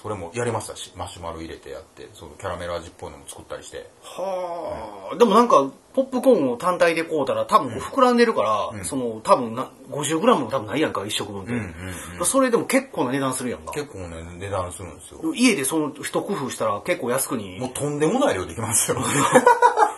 [0.03, 3.89] それもやりましたしマシュマロ入れてやってそのキャラメル味っぽいのも作ったりして。
[4.03, 11.53] はあ、でもなんか、ポップコーンを単体で買うたら多分膨らんでるから、その、多分な、50g も多分ないやんか、一食分って。
[11.53, 13.73] うんうんそれでも結構な値段するやんか。
[13.73, 15.35] 結構ね値段するんですよ。
[15.35, 17.59] 家でその一工夫したら結構安くに。
[17.61, 18.99] もう、とんでもない量できますよ。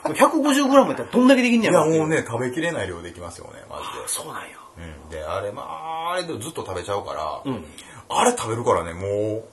[0.05, 4.09] 150g やったらどんだけできんねいやろやもうね食べきれない量できますよねマジで。
[4.09, 4.59] そうなんや。
[4.77, 7.65] うん、であれまああれでずっと食べちゃうから、うん。
[8.09, 9.45] あれ食べるからねもう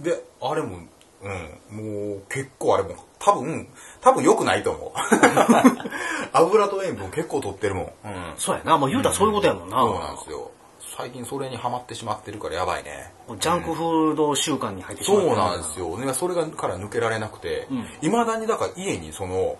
[0.00, 0.78] であれも
[1.22, 3.66] うんもう結構あれも多分
[4.00, 4.92] 多分良くないと思う。
[6.32, 8.76] 油と塩分結構取ってるもん、うん、そうやな。
[8.76, 9.78] もう言うたらそういうことやもんな。
[9.78, 10.50] そうなんですよ。
[10.96, 13.12] 最近それにハマってしまってるからやばいね。
[13.40, 15.98] ジャンクフード習慣に入ってしまそうなんですよ。
[15.98, 17.66] ね、それがから抜けられなくて、
[18.00, 19.56] いまだにだから家にその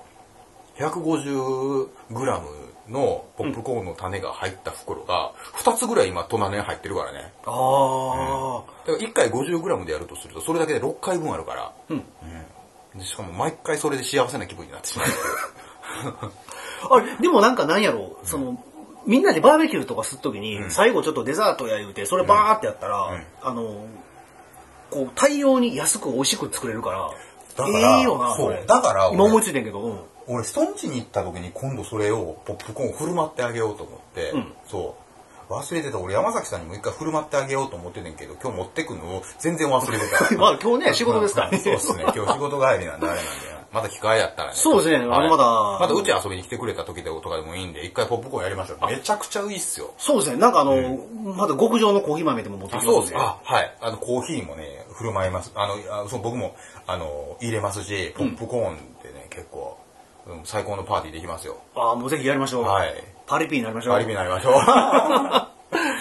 [0.79, 7.33] 150g のポップコーンの種が入った袋が2つぐらい今隣に入ってるからね。
[7.47, 11.97] ああ、だから1回 50g でやるとするとそれだけで6回分あるから、うん。
[11.97, 12.99] うん。
[12.99, 15.09] でしかも毎回それで幸せな気分になってしまう。
[16.91, 18.63] あれ、でもなんかなんやろその、
[19.07, 23.27] みんなでバーベキューとかするときに、最後ちょっとデザートや言うて、それバーってやったら、ん。
[23.43, 23.87] あの、
[24.91, 27.11] こう、大量に安く美味しく作れるから、
[27.57, 28.65] だからええよな、そう。
[28.67, 30.01] だから俺今思いついてんけど、うん。
[30.27, 34.53] 俺人ん家に行った時に今度それをポップコーン振る舞ってあげようと思って、うん。
[34.67, 35.05] そう。
[35.53, 40.35] 忘れてた俺山崎さんにも一回振る舞ってあげようと思っててんけど今日持ってくのを全然忘れてた。
[40.41, 41.51] まあ今日ね、 仕事ですから。
[41.51, 41.59] ね。
[41.63, 42.05] そうですね。
[42.15, 43.55] 今日仕事帰りなんであれなんで。
[43.73, 44.55] また機会やったらね。
[44.57, 45.05] そうですね。
[45.05, 45.19] はい。
[45.19, 45.79] あのまだ。
[45.81, 48.87] またうち遊びに来てくれた時とかでもいいんで一回ポップコーンやりましょう。
[48.87, 49.93] めちゃくちゃいいっすよ。
[49.99, 50.37] そうですね。
[50.37, 50.77] なんかあの、
[51.35, 53.17] まだ極上のコーヒー豆でも持ってきあますそうです。
[53.17, 53.77] あはい。
[53.81, 55.53] あのコーヒーもね振る舞います。
[55.57, 56.55] あのあそう僕も
[56.87, 59.77] あの入れますしポップコーンってね、結構、
[60.27, 62.65] うん、最高のパーティーできますよああ、もうぜひやりましょう。
[62.65, 63.95] はいパリピになりましょう。
[63.95, 64.55] パリピになりましょう。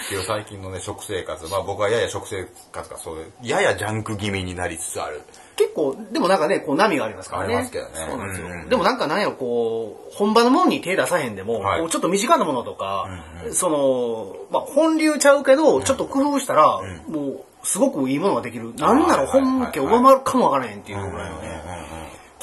[0.08, 5.22] けど最近のね、食生活、まあ僕はやや食生活がそうで、ややジャンク気味になりつつある。
[5.56, 7.56] 結構、でもなんかね、こう波がありますからね。
[7.56, 8.46] ありますけどねそうなんですよ。
[8.46, 13.08] うんうんでもなんかなんやろ、こう、本場のものに手出さへんでも、はいちょっと身近なものとか、
[13.52, 18.74] その、まあ本流ちゃうけど、ちょっと工夫したら、もう、すごくいいものができる。
[18.76, 21.62] なんなら本家を上回るかもわからへんっていうぐらいのね、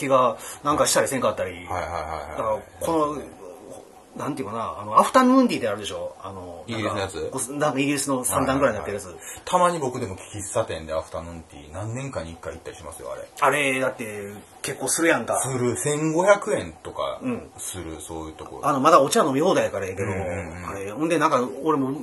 [0.02, 1.52] 気がなんかしたりせんかったり。
[1.52, 3.22] はいだから、この、
[4.18, 6.18] なんていうかな、あの、アフタヌーンティーってあるでしょ？
[6.22, 7.52] あの、イギリスのやつ？
[7.54, 9.16] なんかイギリスの3段ぐらいになってるやつ。
[9.46, 13.26] たまに僕でも喫茶店でアフタヌーンティー何年かに一回行ったりしますよ、あれ。
[13.40, 15.42] あれ、だって、結構するやんか。
[15.42, 18.68] する、1500円とかんする、そういうところ。
[18.68, 21.96] あの、まだお茶飲み放題やからやけど、うんうんうんあれ、ほんでなんか、俺も、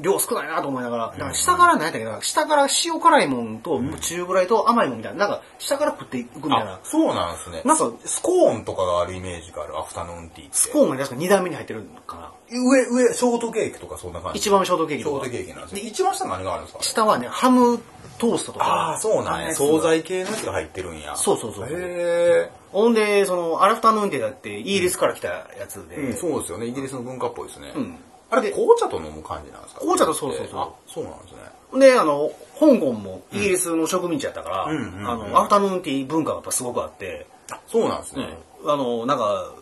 [0.00, 6.80] 量少ないなと思いながら、だから下から何やったっけな、下から塩辛いもんと、中ぐらいと甘いもんみたいな、なんか、下から食っていくみたいなあ、。
[6.82, 7.62] そうなんですね。
[7.64, 10.56] なんかスコーンとかがあるイメージがある、アフタヌーンティーって。
[10.56, 12.32] スコーンが確か2段目に入ってるのかな。
[12.50, 14.38] 上、上、ショートケーキとかそんな感じ。
[14.38, 15.80] 一番ショートケーキショーとかトケーキなんですね。
[15.82, 16.82] 一番下何があるんですか？
[16.82, 17.78] 下はね、ハム
[18.20, 18.64] トーストとか。
[18.66, 19.54] ああ、そうなんや。
[19.54, 21.16] 惣菜系のやつが入ってるんや。
[21.16, 26.00] そうそうそうへほんで、その、アラフタヌーンティーだって、イギリスから来たやつで、え。
[26.06, 26.66] うん、そうですよね。
[26.66, 27.68] イギリスの文化っぽいですね。
[27.70, 27.98] ん
[28.30, 29.80] あれ、紅茶と飲む感じなんですか？
[29.80, 31.80] 紅茶とそうそうそうあ、そうなんですね。
[31.80, 32.30] で、あの、
[32.60, 38.38] 香港もイギリスの植民地やったから、うんうんうんあの、アフタヌーンティー文化がやっぱすごくあって、あ、そうなんですね。
[38.66, 39.52] あの、なんか、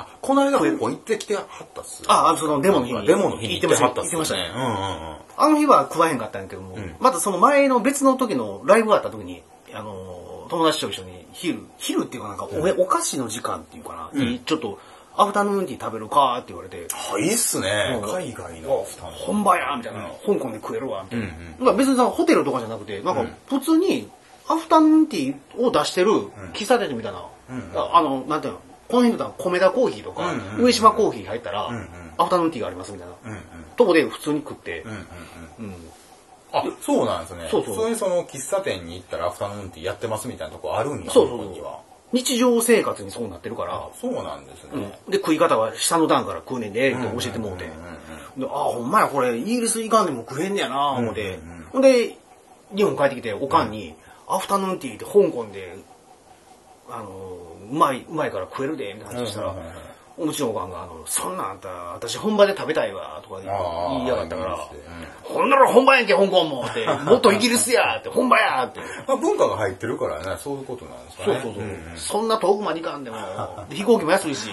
[0.00, 2.02] あ、この間香港行ってきてはったっす。
[2.06, 3.06] ああそのデモの日に。
[3.06, 4.02] デモの日に行ってはった。
[4.02, 4.52] っす行ってましたね。
[4.54, 5.16] うんうんうん。
[5.36, 14.78] あの日は食わへんかったんやけども、んまたその前の別の時のライブがあった時に、あの、友達と一緒に昼、昼っていうかなんかお,、お菓子の時間っていうかな、にちょっと、
[15.16, 18.00] アフタヌーンティー食べるかって言われて、あ、いいっすね。
[18.02, 18.10] うん。
[18.10, 18.86] 海外の
[19.26, 21.26] 本場やみたいな、香港で食えるわみたいな。
[21.26, 24.08] うんまあ別にさ、ホテルとかじゃなくて、なんか普通に
[24.48, 26.10] アフタヌーンティーを出してる
[26.54, 27.24] 喫茶店みたいな、
[27.76, 28.60] ああの、なんていうの、
[28.90, 33.40] この辺だったら米田コーヒーとか、うんうん上島コーヒー入ったら、んうんアフタヌーンティーがありますみたいな、うんうん。
[33.76, 35.64] とこで普通に食って、うんうんうん。
[35.66, 35.74] うん
[36.52, 37.48] あ、そうなんですね。
[37.48, 41.10] そうそういうその喫茶店に行ったらアフタヌーンティーやってますみたいなとこあるんや。
[41.10, 41.80] そうそう香港には。
[42.12, 44.98] 日常生活にそうなってるから、そうなんですね。
[45.08, 47.66] で、食い方は下の段から食うねんで、って教えてもうて。
[48.36, 51.38] で、ああ、ほんまや、これ、イギリス行かんでも食えんねやな、思って。
[51.72, 52.16] ほんで、
[52.74, 53.94] 日本帰ってきて、おかんに、
[54.28, 55.76] アフタヌーンティーって香港で、
[56.90, 57.29] あの、
[57.70, 59.64] うまい、うまいから食えるで、みたいな話したらうんうん
[60.20, 64.68] おかんが、あの、そんなんあんた、私本場で食べたいわ、とか言いやがったから、
[65.22, 68.80] ほんなら本場やんけ、香港もって、 もっとイギリスやって、本場やって。
[69.06, 71.40] まあ文化が入ってるからね、そういうことなんですかね。
[71.42, 71.64] そうそうそう。
[71.96, 73.16] そんな遠くまで行かんでも、
[73.70, 74.50] で 飛行機も安いし。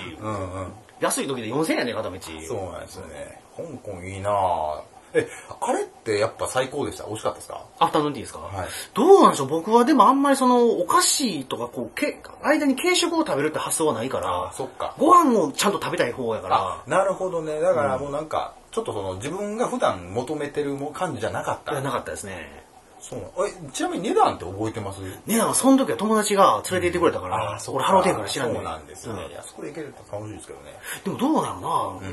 [1.01, 2.17] 安い時で4000円やね、片道。
[2.47, 3.41] そうなんですよね。
[3.57, 4.96] 香港いいなぁ。
[5.13, 5.27] え、
[5.61, 7.05] あれってやっぱ最高でした？
[7.05, 7.65] 美味しかったですか？
[7.79, 8.67] アフタヌーンティーですか、はい。
[8.93, 9.47] どうなんでしょう？
[9.47, 14.95] 僕はでもあんまりその、お菓子とかこう、け間に軽食を食べるって発想はないから、そっか。
[14.97, 16.57] ご飯をちゃんと食べたい方やから。
[16.57, 17.59] あ、、なるほどね。
[17.59, 21.71] だからもうなんか、ちょっとその自分が普段求めてるも感じじゃなかった。
[21.71, 22.65] いやなかったですね。
[22.99, 25.01] そうえ、ちなみに値段って覚えてます？
[25.25, 29.13] ねなんかその時は友達が連れて行ってくれたから、そう俺ハローテンから知らんねそうなんですよ。
[29.15, 29.23] ね。
[29.23, 29.31] うん。
[29.31, 30.65] いや、そこで行けると楽しいですけどね。
[31.03, 32.07] でもどうなのな、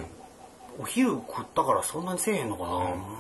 [0.79, 2.69] お昼食ったからそんなにせえへんのかな、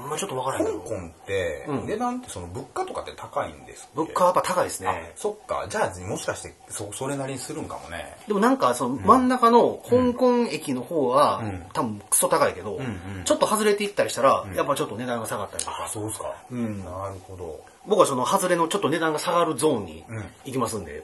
[0.08, 0.96] まあちょっとわからへん香けど。
[0.96, 5.12] 港ってうん値段ってその物価とかって高いんです物価はやっぱ高いですあね。
[5.16, 5.66] そっか。
[5.68, 8.16] じゃあもしかしてそそれなりにするんかもね。
[8.26, 15.88] でもなんかその真ん中の香港駅の方は、うん多分クソ高いけど、んうんちょっと外れていったりしたら、やっぱちょっと値段が下がったりとかあ、。
[15.88, 16.34] そうですか。
[16.50, 17.60] うんなるほど。
[17.86, 21.02] 僕はその外れのちょっと値段が下がるゾーンにうん行きますんで、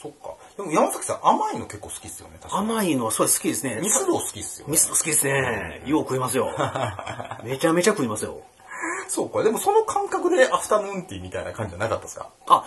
[0.00, 0.34] そっか。
[0.56, 2.38] でも山崎さん甘いの結構好きっすよね。
[2.40, 2.70] 確かに。
[2.70, 3.80] 甘いのはそれ好きですね。
[3.82, 4.72] ミスド好きっすよね。
[4.72, 5.82] ミスド好きですね。
[5.86, 6.48] よう食いますよ。
[7.42, 8.40] めちゃめちゃ食いますよ。
[9.08, 9.42] そうか。
[9.42, 12.28] でもその感覚でアフタヌーンティーみたいな感じじゃなかったですか？
[12.46, 12.64] あ、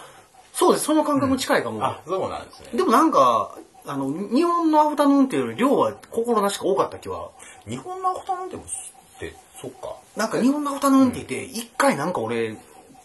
[0.54, 0.86] そうです。
[0.86, 1.84] その感覚も近いかも。
[1.84, 2.70] あ、そうなんですね。
[2.74, 7.30] でもなんか、あの、日本のアフタヌーンティーより量は心なしか多かった気は。
[7.68, 9.96] 日本のアフタヌーンティーもって、そっか。
[10.18, 12.58] なんか日本のアフタヌーンティーって一回なんか俺、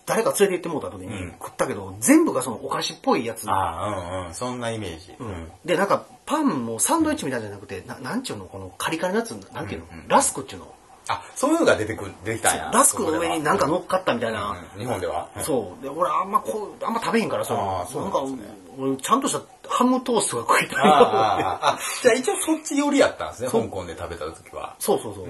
[0.04, 3.48] 誰か連れて行ってもうた時に食ったけど、全部がそのお菓子っぽいやつ。
[3.48, 4.34] ああ、うんうん。
[4.34, 5.14] そんなイメージ。
[5.18, 8.46] うんで、なんかパンもサンドイッチみたいじゃなくて、ななんちゅうの？
[8.46, 10.74] このカリカリのやつ、なんていうの、ラスクっていうの？
[11.08, 12.70] あ、そういうのが出てくる、出てきたんや。
[12.72, 14.56] ラスクの上になんか乗っかったみたいな。
[14.74, 15.28] うん日本では？
[15.42, 15.82] そう。
[15.82, 18.38] で、俺あんまこう、あんま食べへんからさ、あーそうなんかね、
[18.78, 24.76] 俺ちゃんとしたハムトーストが食いたいあなああ、じゃあ一応そっち寄りやったんですね、香港で食べた時は。
[24.78, 25.28] そうそうそうう。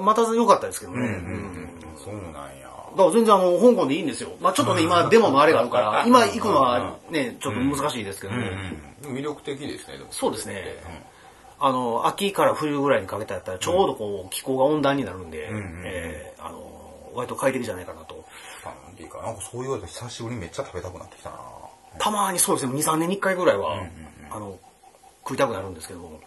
[0.00, 0.04] ん。
[0.04, 0.98] また良かったですけどね。
[0.98, 1.70] うんううんん。
[1.96, 2.68] そうなんや。
[2.92, 4.30] だから全然あの、香港でいいんですよ。
[4.40, 8.40] まあちょっとね、今デモのあれがあるから、 今行くのはね、ちょっと難しいですけども、
[9.02, 9.14] うん。
[9.14, 10.82] 魅力的ですね、でもそうですね。
[11.60, 15.48] あの、秋から冬ぐらいにかけたやったら、ちょうどこう、気候が温暖になるんで、
[15.84, 18.24] えーあの、割と快適じゃないかなと。
[19.02, 21.36] いうか、なんかそう言われて久しぶりにめっちゃ食べたくなってきたな。
[21.98, 23.82] たまにそうですね、2、3年に1回ぐらいは、
[24.30, 24.58] あの、
[25.24, 26.20] 食いたくなるんですけども。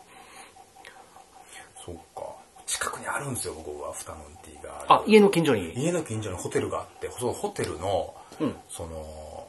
[1.85, 2.30] そっか。
[2.71, 4.85] 近くにあるんですよ、僕はアフタヌーンティーが。
[4.87, 5.73] あ、家の近所に？
[5.75, 9.47] 家の近所にホテルがあって、そのホテルの、うんその、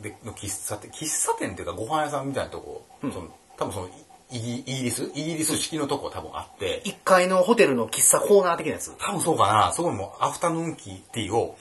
[0.00, 3.88] で、の喫茶店、喫茶店っていうかご飯屋さんみたいなとこ、その多分その
[4.30, 5.10] イギ、イギリス？
[5.14, 8.96] イギリス式のとこ多分あって、1階のホテルの喫茶コーナー的なやつ？
[8.98, 11.58] 多分そうかな、そこにもアフタヌーンティーを、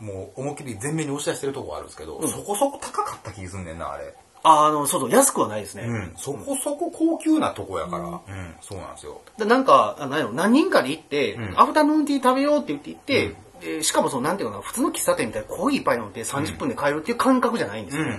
[0.00, 4.14] もう思いっきり全面に押し出してるとこがあるんですけど、そこそこ高かった気がすんねんな、あれ。
[4.42, 5.84] あ、あの、そうそう、安くはないですね。
[5.84, 9.20] うん、そこそこ高級なとこやから、うん、そうなんですよ。
[9.38, 18.02] でなんか、あ何やろ何人かで行って、んアフタヌーンティー食べようって言って行って、で、しかもその、なんていうのかな、普通の喫茶店みたいなコーヒー一杯飲んで30分で帰るっていう感覚じゃないんですよ。
[18.02, 18.16] うんうんう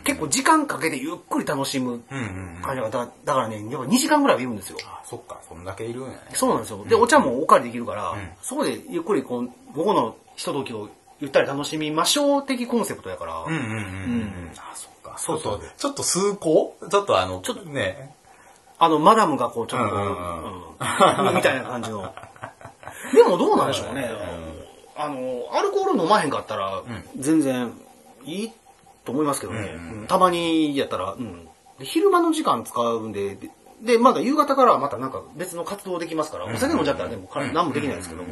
[0.00, 0.02] ん。
[0.04, 2.62] 結構時間かけてゆっくり楽しむうんうんうん。
[2.62, 4.78] 感じが、だだからね、やっぱ2時間ぐらいはいるんですよ。
[4.86, 6.18] あ、そっか、そんだけいるんやね。
[6.32, 6.84] そうなんですよ。
[6.88, 10.88] で、お茶もお借りできるから、んそこでゆっくりこう、午後のひとときを
[11.20, 14.52] ゆったり楽しみましょう的コンセプトやから、うんうんうんうん。
[14.56, 15.22] あ、そっか。
[15.22, 18.14] そうそうちょっとちょっと数個ちょっとあの、ちょっとね。
[18.78, 22.12] あの、マダムがこう、ちょっとこう、うんうんうんみたいな感じの。
[23.14, 24.10] でもどうなんでしょうね。
[24.96, 26.82] あの、アルコール飲まへんかったら、
[27.18, 27.72] 全然
[28.24, 28.52] いい
[29.04, 29.72] と思いますけどね。
[29.74, 31.48] うんうんたまにやったら、うん。
[31.78, 33.50] で昼間の時間使うんで、で、
[33.82, 38.28] でまだ夕方からはまたなんか別の活動できますから、お酒飲んじゃったらね、も何もできないですけども、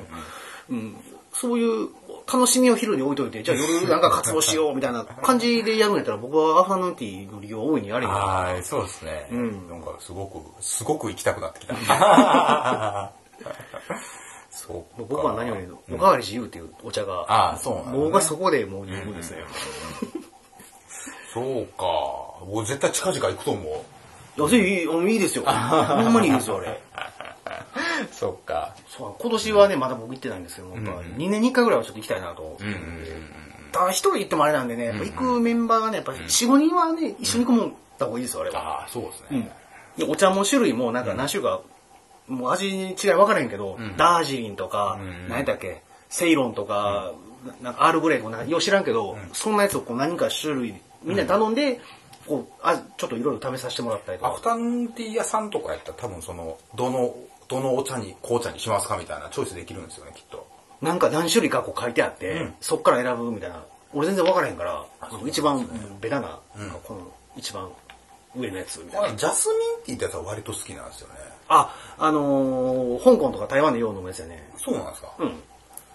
[0.71, 0.97] うん。
[1.35, 1.89] そういう
[2.33, 9.29] 楽しみを昼に置いといて、じゃあ夜なんか活動しようみたいな感じでやるんやったら、僕はアフタヌーンティーの利用を大いにやりにはい、そうですね。
[9.33, 11.75] んなんかすごく、すごく行きたくなってきた。
[14.49, 19.39] そうか僕は何よりおかわり自由っていうお茶が、ああそうなんだね僕はそこでもう十分ですね。
[21.35, 21.85] そうか。
[22.47, 23.65] 僕絶対近々行くと思う。
[24.49, 25.45] いや、いいあのいいですよ。
[25.45, 26.81] ほんまにいいですよ、あれ。
[28.13, 28.75] そっか。
[28.89, 32.57] そう今年はね、まだ僕行ってないんですけど、やっぱ2年に1回ぐらいはちょっと行きたいなと。
[32.61, 32.81] うんうんうん。
[33.73, 38.81] ただ一人行ってもあれなんでね、行くメンバーがね、やっぱ4、5人はね、一緒に行くもんた方がいいですよ、あれは。
[38.81, 39.51] ああ、そうですうんね。
[39.99, 41.61] でお茶も種類もなんか何種か、
[42.29, 47.13] もう味に違い分からへんけど、ダージリンとか、ん何やったっけ、セイロンとか、
[47.63, 51.81] ななんかアールグレイとかなんかよう知らんけど、そんなやつをこう何か種類みんなで頼んで、
[52.27, 54.43] こうあちょっといろいろ試させてもらったりとかアフ。
[54.43, 57.15] タヌーンティー屋さんとかやったら多分その、どの、
[57.49, 60.47] どのお茶に、紅茶にしますかみたいなチョイスできるんですよね、きっと。
[60.83, 63.63] なんか何種類かこう書いてあって、うんそっから選ぶみたいな。
[63.93, 64.85] 俺全然分からへんから、
[65.27, 65.67] 一番
[66.01, 67.01] ベタな、なんかこの
[67.37, 67.69] 一番
[68.37, 69.17] 上のやつみたいな。
[69.17, 71.15] ジャスミンティーってやつは割と好きなんですよね。
[71.49, 74.51] あ、あのー香港とか台湾でよう飲むやつやね。
[74.59, 75.13] そうなんですか？
[75.21, 75.43] うん。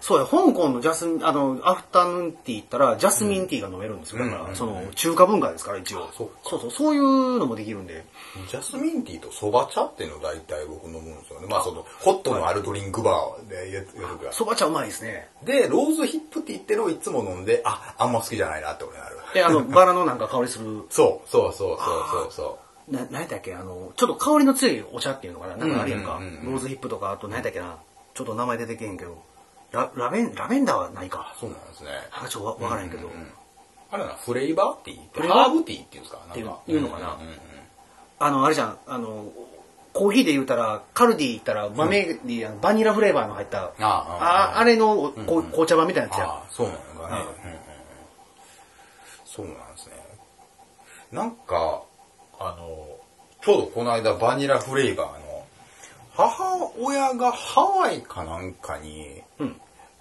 [0.02, 4.24] そうや、香港のジャスあの、アフタヌーンティー行ったら、ジャスミンティーが飲めるんですよ。
[4.24, 6.10] だから、その、中華文化ですから、一応。
[6.18, 8.06] そうそうそう、そういうのもできるんで。
[8.48, 11.48] ジャスミンティーとそば茶っていうのを大体僕飲むんですよね。
[11.50, 14.34] まあその、ホットのあるドリンクバーでやるぐらい。
[14.34, 15.30] そば茶うまいですね。
[15.44, 19.18] で、ローズヒップティーってのをいつも飲んで、あ、あんま好きじゃないなって俺なる。
[19.34, 22.96] で、あの、 バラのなんか香りする、そう、そうそうそうそうそう。
[22.96, 25.58] な、何やったっけ、あの、ちょっと香りの強いお茶っていうのかな？
[25.58, 26.20] なんかあるやんか。
[26.44, 27.78] ローズヒップとか、あと何やったっけな？
[28.14, 29.22] ちょっと名前出てけへんけど。
[29.72, 31.36] ララベン、ラベンダーはないか。
[31.40, 31.90] そうなんですね。
[32.12, 33.10] なんかちょっとわわからへんけど。
[33.92, 35.00] あれな、フレーバーティー？
[35.14, 35.44] フレーバー？
[35.46, 36.22] ハーブティーっていうんですか？
[36.30, 36.60] なんか。
[36.62, 37.38] っていうのかなうんうんうん
[38.22, 39.32] あの、あれじゃん、あの、
[39.94, 46.26] コーヒーで言うたら、カルディ行ったら豆に、あのバニラフレーバーの入った、ああああれのこう紅茶版みたいなやつや。
[46.26, 47.22] ああ、そうなのかね。
[47.44, 47.60] うんうんうん
[49.26, 49.94] そうなんですね。
[51.14, 51.84] なんか、
[52.40, 52.88] あの、
[53.42, 55.46] ちょうどこの間バニラフレーバーの、
[56.14, 59.29] 母親がハワイかなんかにうん。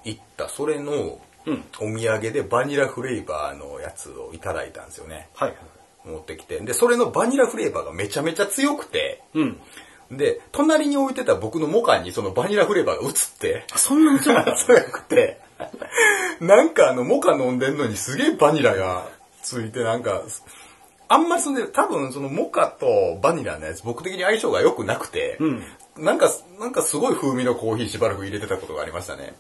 [0.08, 1.64] 行った、それのうん。
[1.80, 5.28] お土産でバニラフレーバーのやつをいただいたんですよね。
[5.34, 5.54] はい。
[6.04, 6.58] 持ってきて。
[6.60, 9.60] で、それのバニラフレーバーがめちゃめちゃ強くて、うん。
[10.10, 14.34] で、隣に置いてた僕のモカにそのバニラフレーバーが映って、あそんなに強
[14.90, 15.40] く て、
[16.40, 19.06] なんかあの、モカ飲んでんのにすげえバニラが
[19.42, 20.22] ついて、なんか、
[21.08, 25.62] あんまりその、多分そのモカとバニラのやつ、僕的に相性が良くなくて、うん
[25.98, 29.34] なんか、なんかすごい風味のコーヒーしばらく入れてたことがありましたね。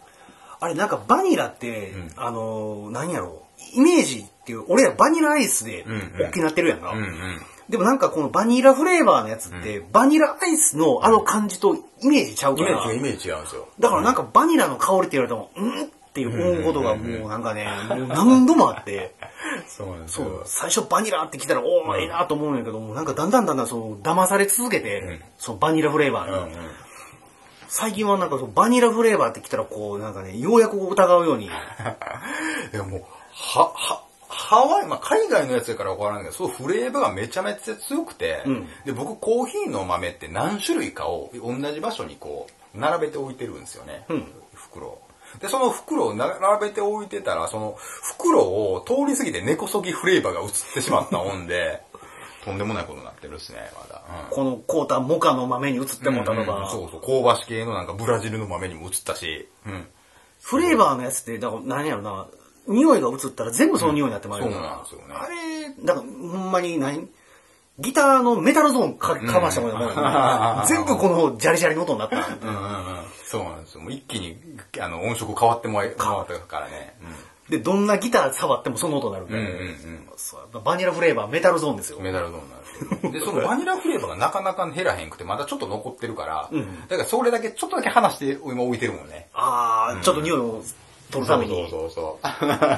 [0.60, 2.12] あれなんかバニラって、ん。
[2.16, 3.44] あのー、何やろ
[3.74, 6.00] イメージっていう、俺らバニラアイスでうんうん。
[6.18, 6.92] 大きくなってるやんか。
[6.92, 7.40] うんうん。
[7.68, 12.70] でもなんかこのバニラフレーバーのやつって、バニラアイスのあの感じとイメージちゃうから。
[12.70, 13.68] イメージ、イメージ違うんですよ。
[13.78, 19.14] だからなんかバニラの香りって言われても、うんっていう思うことがもうなんかね、もう何度もあって、
[19.68, 20.42] そうなんですよ。
[20.46, 26.56] 最初バニラって来たら、おー、ええなと思うんやけども、なんかだんだんだんだんその、騙され続けて、そのバニラフレーバーに。
[27.68, 31.50] 最近はなんかバニラフレーバーって来たらこう、なんかね、ようやく疑うように、 い
[32.72, 44.04] やもう、は、は、ハワイ、まあ、海外のやつやから分からないけど、そうフレーバーがめちゃめちゃ強くて、うんで、僕コーヒーの豆って何種類かを同じ場所にこう、並べて置いてるんですよね。
[44.08, 44.98] うん袋。
[45.40, 46.32] で、その袋を並
[46.68, 51.82] べて置いてたら、その袋を通り過ぎて根こそぎフレーバーが移ってしまったもんで、
[52.44, 53.97] とんでもないことになってるっすね、まだ。
[54.08, 59.86] うんこのコータモカの豆に移ってもたのうんうんが、そうそう、香ばし系のなんかブラジルの豆にも移ったし、うん。
[60.40, 62.26] フレーバーのやつって、だから何やろな、
[62.66, 65.14] 匂いが移ったら全部その匂いになってまいるから、そうなんですよね。
[65.14, 67.08] あれ、だからほんまに何？
[67.80, 72.16] ギターのメタルゾーンかかましたもんね、全部このジャリジャリの音になった。
[72.16, 72.60] うんうんう
[73.02, 73.04] ん。
[73.24, 73.82] そうなんですよ。
[73.82, 74.36] もう一気に、
[74.80, 75.96] あの、音色変わってもらった。
[75.96, 76.96] からね。
[77.48, 79.52] で、どんなギター触ってもその音になるから、うんうん
[80.56, 80.64] うん。
[80.64, 81.98] バニラフレーバーメタルゾーンですよ。
[81.98, 82.02] うん。。
[82.02, 82.57] メダルドームなん
[83.12, 89.28] でそのバニラフレーバーがなかなか減らへんくて、まだちょっと残ってるから、んだからそれだけ、ちょっとだけ離して今置いてるもんね。
[89.34, 90.62] あー、ちょっと匂いを
[91.10, 91.54] 取るために。
[91.54, 92.28] そうそうそう。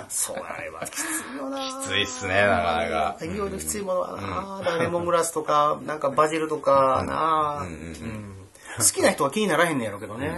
[0.08, 0.36] そう。
[0.46, 1.58] あれはきついよな。
[1.82, 3.24] きついっすね、なかなか。
[3.24, 4.00] いろいろきついもの。
[4.00, 8.36] はな、だからレモングラスとか、なんかバジルとかな、うん
[8.78, 10.28] 好きな人は気にならへんねやろうけどね。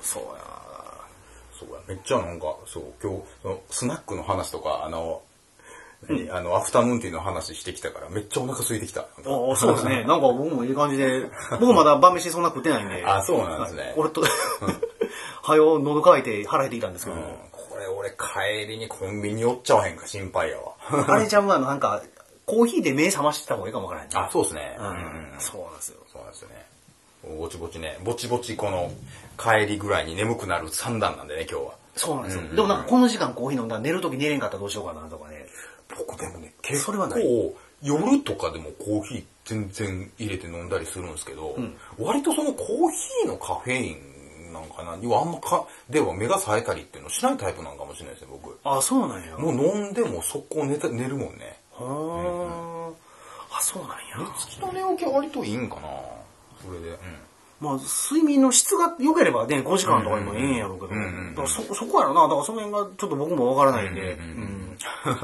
[0.00, 0.48] そうや。
[1.58, 5.27] そうや、めっちゃなんか、そう、今日、そのスナックの話とか、あの、何
[6.30, 9.00] あの、アフタヌーンティーの話してきたから、めっちゃお腹空いてきた。
[9.00, 9.06] あ
[9.52, 10.04] あ、そうですね。
[10.06, 11.28] なんか僕もいい感じで、
[11.58, 13.02] 僕まだ晩飯そんな食ってないんで。
[13.06, 13.94] あ、そうなんですね。
[13.96, 14.22] 俺と、
[15.42, 17.16] はよ喉乾いて腹減ってきたんですけど、
[17.50, 20.74] これ俺帰りにコンビニ寄っちゃわへんか心配やわ。
[21.08, 22.02] あれちゃんはなんか、
[22.46, 24.76] コーヒーで目覚ましてた方がいいかもわからない、あ、そうですね。
[24.78, 25.98] うんうんそうなんですよ。
[26.10, 26.66] そうなんですよね。
[27.36, 28.90] ぼちぼちね、ぼちぼちこの
[29.36, 31.72] 帰りぐらいに眠くなる三段なんでね、今日は。
[31.96, 32.42] そうなんですよ。
[32.54, 35.37] でもなんかこの時間コーヒー飲んだら寝るとき寝れんかったらどうしようかなとかね。
[35.96, 41.56] 僕でもね、結構夜とかでもコーヒー全然入れて飲んだりするんですけど、
[41.98, 48.58] 割とそのコーヒーのカフェインなんかな、にはあんまか、では目が冴えたりっていうのしないタイプなんかもしれないですね、僕。
[48.64, 49.36] あ、そうなんや。
[49.36, 51.60] もう飲んでも速攻寝た寝るもんね。
[51.72, 52.92] は
[53.50, 54.34] あ、あ、そうなんや。
[54.38, 55.82] 月の寝起きは割といいんかな
[56.62, 56.88] それで。
[56.88, 56.96] うん。
[57.60, 57.74] まあ、
[58.10, 62.22] 睡眠の質が良ければね、5時間とかでもええんやろうけど、だからそ、そこやろな。
[62.22, 64.78] だからその辺がちょっと僕もわからないんで、うん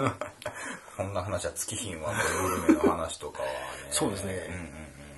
[0.96, 3.54] こんな話は尽きひんわ、こういうグルメの話とかはね。
[3.90, 4.48] そうですね。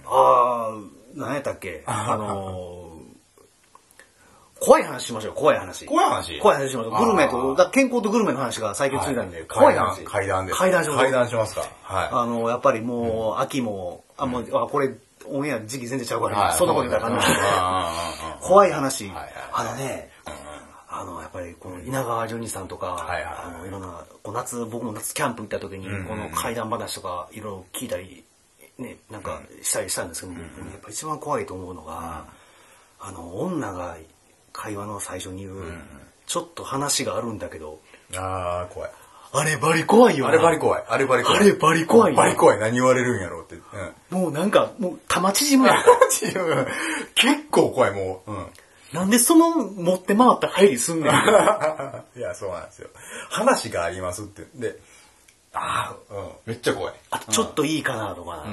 [0.06, 0.74] ああ、
[1.14, 1.82] 何やったっけ？
[1.86, 2.96] あのー
[4.58, 5.84] 怖い話しましょう、怖い話。
[5.84, 6.38] 怖い話？
[6.40, 6.98] 怖い話しましょう。
[6.98, 10.02] グルメあと、ーだ健康とグルメの話が最近ついたんで、はい怖い話。
[10.04, 10.58] 階段です。
[10.58, 11.60] 階段しましょう階段しますか。
[11.82, 12.08] はい。
[12.10, 14.94] あの、やっぱりもう、秋も、あ、もう、あ、これ、
[15.28, 16.58] オンエア時期全然ちゃうから、はい。
[16.58, 19.08] そんなこと言ったらあかん 怖い話。
[19.08, 19.32] はいはい。
[19.52, 20.10] あのね、
[20.88, 23.34] あの、やっぱり、この稲川淳二さんとか、はいはい。
[23.34, 28.24] あの、いろんな、こう夏、僕も夏キャンプ行った時に、この怪談話とか、いろいろ聞いたり、
[28.78, 32.24] ね、なんか、したりしたんですけど、やっぱ一番怖いと思うのが、
[32.98, 33.96] あの、女が
[34.52, 35.62] 会話の最初に言う、
[36.26, 38.90] ちょっと話があるんだけど、ーあー、怖い。
[39.32, 40.84] あれバリ怖いよなあれバリ怖い。
[40.88, 41.40] あれバリ怖い。
[41.40, 42.58] あれバリ怖いよバリ怖い。
[42.58, 43.56] 何言われるんやろうって。
[44.12, 44.18] うん。
[44.22, 45.90] もうなんか、もう玉縮むやんか。
[47.14, 48.30] 結構怖い、もう。
[48.32, 48.46] うん。
[48.92, 51.12] なんでその持って回った入りすんねん。
[52.16, 52.88] いや、そうなんですよ。
[53.30, 54.46] 話がありますって。
[54.54, 54.78] で、
[55.52, 56.28] ああ、うん。
[56.46, 56.94] めっちゃ怖い。
[57.10, 58.44] あとちょっといいかなとかな。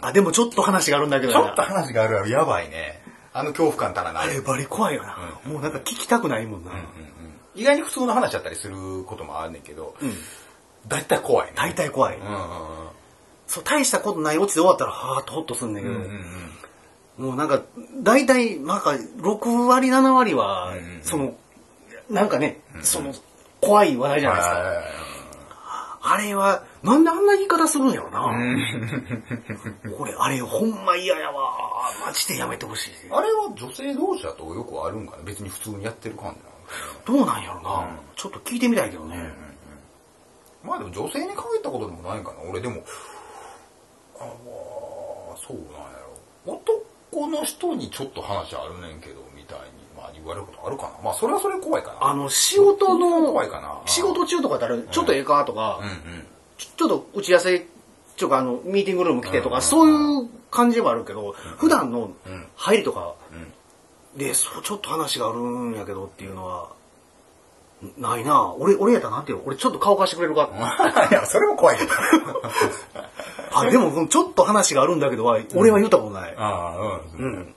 [0.00, 2.28] あ、でもちょっと話があるんだけどなちょっと話があるわ。
[2.28, 3.02] やばいね。
[3.32, 4.26] あの恐怖感たらなあ。
[4.26, 5.18] れバリ怖いよな。
[5.44, 6.70] もうなんか聞きたくないもんな。
[7.54, 9.94] 意外に普通の話だったりすることもあるねんけど、
[10.88, 11.52] だいたい怖いね。
[11.56, 12.18] 大体怖い。
[12.18, 12.38] うんうんうん。
[13.46, 17.62] そう、大したことないオチで終わったら、はーっとほっとすんねんけど、もうなんか、
[18.02, 21.34] 大体、なんか、6割、7割は、その、
[22.10, 23.14] なんかね、その、
[23.60, 25.04] 怖い話題じゃないですか。
[26.06, 28.30] あれは、なんであんな言い方するんやろな。
[29.98, 31.50] 俺、あれほんま嫌やわ。
[32.04, 32.90] マジでやめてほしい。
[33.10, 36.53] あれは女性同士だとよくあるんかな別に普通にやってる感じなの
[37.04, 37.88] どうなんやろな。
[38.16, 39.32] ちょっと聞いてみたいけどね。
[40.64, 42.82] まあでも女性に限ったことでもないんかな俺でも、
[44.18, 45.98] ああ、そうなんや
[46.46, 46.54] ろ。
[46.54, 49.64] 男の人にちょっと話あるねんけど、みたいに、
[49.96, 50.90] まあ言われることあるかな。
[51.04, 52.08] まあそれはそれ怖いかな。
[52.08, 56.24] あの、仕事の、怖いかな仕事中とかだら、ちょっとええかとか、うんうん。
[56.56, 57.66] ちょちょっと打ち合わせ、
[58.16, 62.12] ちょっとあの、ミーティングルーム来てとか、そういう感じはあるけど、普段の
[62.56, 63.14] 入りとか、
[64.16, 66.68] で、そう、ちょっと話があるんやけどっていうのは、
[67.98, 69.44] ないな俺、俺やったらなんていうの？
[69.46, 70.48] 俺ちょっと顔貸してくれるか？
[71.10, 71.78] いや、それも怖い。
[73.52, 76.34] あ、でも、ちょっと話があるんだけどは、俺は言ったことない。
[76.36, 76.76] ああ、
[77.18, 77.24] うん。
[77.24, 77.54] うん。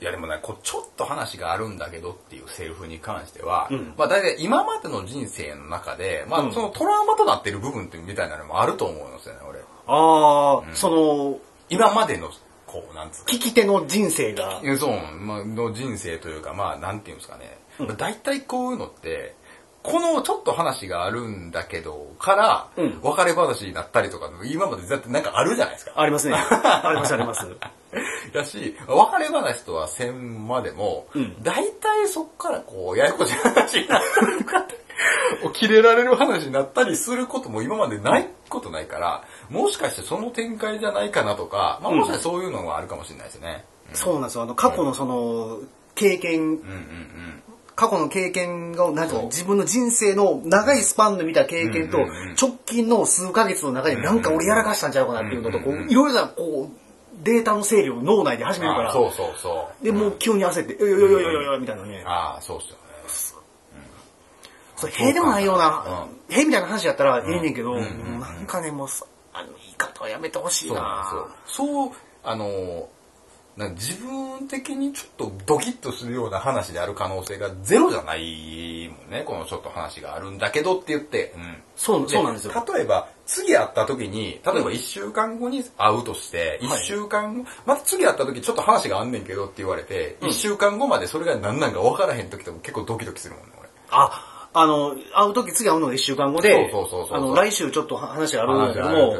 [0.00, 3.68] いやでもね、こうちょっと話があるんだけどっていうセリフに関しては、
[3.98, 9.58] まあ大体今までの人生の中で、まあそのトラウマとなってる部分ってみたいなのもあると思うんですよね、俺。
[9.58, 12.30] ああ、その、今までの、
[12.70, 13.32] こう、なんつうか。
[13.32, 17.58] 聞き手の人生がそう、まあ、の人生というか、まあ、なんていうんですかね。
[17.96, 19.34] 大体こういうのって、
[19.82, 25.92] このちょっと話があるんだけど、から、うん別れ話になったりとか、今までだってなんかあるじゃないですか。
[25.96, 26.34] ありますね。
[26.34, 27.46] ありますあります。
[28.32, 34.80] だし、別れ話とはせんまでも、ん大体そっからこう、ややこしい話になったりとかって、
[35.54, 43.64] 切れられる話になったりすることも今までないことないから、もしかしてその展開じゃないかなとか、まあもしかしてそういうのはあるかもしれないですよね。
[43.92, 44.42] そうなんですよ。
[44.42, 45.58] あの、過去のその、
[45.94, 47.42] 経験、うんうんうん。
[47.74, 59.84] 過去の経験が、なんていうそうの自分の人生の長いスパンで見た経験とうんうんうん、直近の数ヶ月の中でなんか俺やらかしたんちゃうかなっていうのと、こう、いろいろな、こう、データの整理を脳内で始めるから、あそうそうそう。
[59.84, 62.02] で、もう急に焦って、よよよよよよよみたいなね。
[62.06, 62.80] ああ、そうっすよね。
[64.76, 67.86] それ、へでもないようなう、へみたいな話やったらええねんけど、な
[68.30, 71.26] んかね、もうさ、あの、言い方はやめてほしいそうな。
[71.46, 71.90] そう、
[72.24, 72.88] あの、
[73.56, 79.22] 自分的にちょっとドキッとするような話である可能性がゼロじゃないもんね。
[79.24, 81.34] このちょっと話があるんだけどって言って。
[81.36, 81.56] うん。
[81.76, 82.64] そう、そうなんですよ。
[82.74, 93.68] 例えば、次会った時に、例えば1週間後に会うとして、1はい週間後、また次会った時ちょっと話があんねんけどって言われて、1週間後までそれが何なんか分からへん時とか結構ドキドキするもんね、俺。
[93.90, 99.16] あ、あの、会う時次会うのが一週間後で、そうそうそうそうあの、来週ちょっと話があるんだけども、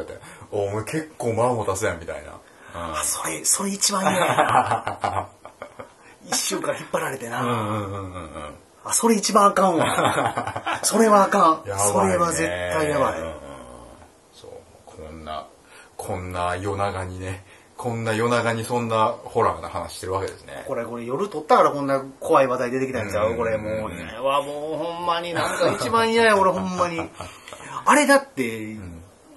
[0.51, 2.31] お前結構間持たすやんみたいな。
[2.31, 2.37] うん
[2.73, 5.27] あ、それ、それ一番嫌や。
[6.27, 7.41] 一週間引っ張られてな。
[7.41, 8.55] うんうんうんうん。
[8.83, 10.79] あ、それ一番あかんわ。
[10.83, 11.67] それはあかん。
[11.67, 13.19] ねそれは絶対やばい。
[13.19, 13.33] うんうん
[14.33, 14.51] そう、
[14.85, 15.45] こんな、
[15.97, 17.43] こんな夜長にね、
[17.81, 20.63] こんな夜長にそんなホラーな話してるわけですね。
[20.67, 23.35] これ、これ夜撮ったからこんな怖い話題出てきたんちゃう？
[23.35, 24.05] これもうね。
[24.21, 27.01] わ、もうほんまになんか一番嫌や、俺ほんまに。
[27.85, 28.77] あれだって、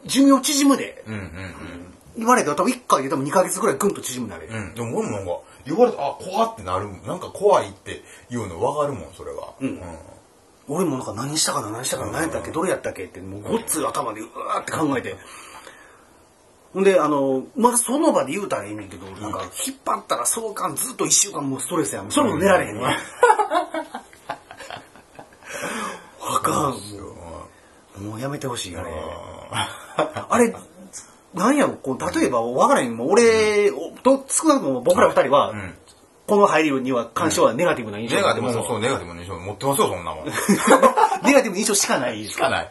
[0.05, 1.03] 寿命縮むで。
[1.07, 4.47] うんうん言われたら多分1回で多分2ヶ月ぐらいぐんと縮むなれ。
[4.47, 4.51] う。
[4.51, 5.33] でも俺もなんか、
[5.67, 6.87] 言われた、あ、怖ってなる。
[7.05, 9.49] なんか怖いっていうの分かるもん、それは。
[9.61, 9.81] うん。
[10.69, 15.17] 俺もなんか何したかな何したかな何やったっけどれやったっけってもうごっつい頭でうわーって考えて。
[16.75, 22.11] ほんで、あの、まだその場で言うたらええねんけど、なんか引っ張ったらそうかんずっと一週間もうストレスやん。
[22.11, 22.85] それも寝られへんねん。
[26.21, 28.05] あかん。
[28.05, 28.91] もうやめてほしい、あれ。
[30.29, 30.53] あれ、
[31.33, 32.97] なんやろ、こう例えば分からへん。
[32.97, 33.71] もう俺、
[34.03, 35.75] と少なくとも僕ら二人は、ん
[36.27, 40.25] この入りには干渉はネガティブな印象ネガティブ、がありますそう、ネガティブな印象持ってますよ、そんなもん。
[41.35, 42.27] しネガティブな印象しかない。
[42.29, 42.71] かない。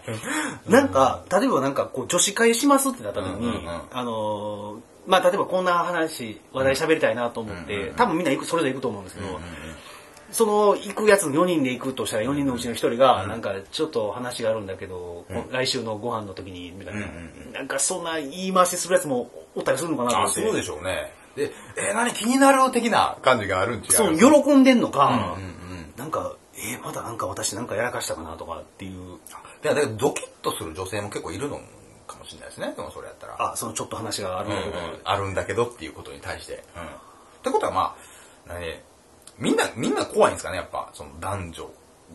[0.68, 3.82] なんか、例えばなんかこう女子会しますってなった時に、うんうんうん。
[3.92, 9.40] あのーまあ例えばこんな話、話題喋りたいなと思って、多分みんな行く、それぞれ行くと思うんですけど、
[10.32, 17.06] その行くやつ4人で行くとしたら4人のうちの1人が、なんかちょっと話があるんだけど、こ来週のご飯の時に、みたいな、
[17.52, 20.42] なんかそんな言い回しするやつもおったりするのかなと思あ、って。
[20.42, 21.12] そうでしょうね。
[21.36, 22.12] で、えー、何？
[22.12, 23.92] 気になる的な感じがあるん違う？
[23.92, 25.94] そう、喜んでんのか、うんうん。
[25.98, 31.60] なんか、えーまだなんか私なんかやらかしたかなとかっていう、いや、だからドキッとする女性も結構いるの
[32.08, 32.74] かもしれないですね。
[32.76, 33.52] でもそれやったら。
[33.52, 36.64] あ、そのちょっと話があるんだけど、あるんだけどっていうことに対して。
[36.76, 36.84] うん。
[36.84, 36.88] っ
[37.44, 37.96] てことはま
[38.48, 38.80] あ、何
[39.38, 41.64] みんな、みんな怖いんですかね、やっぱ、その男女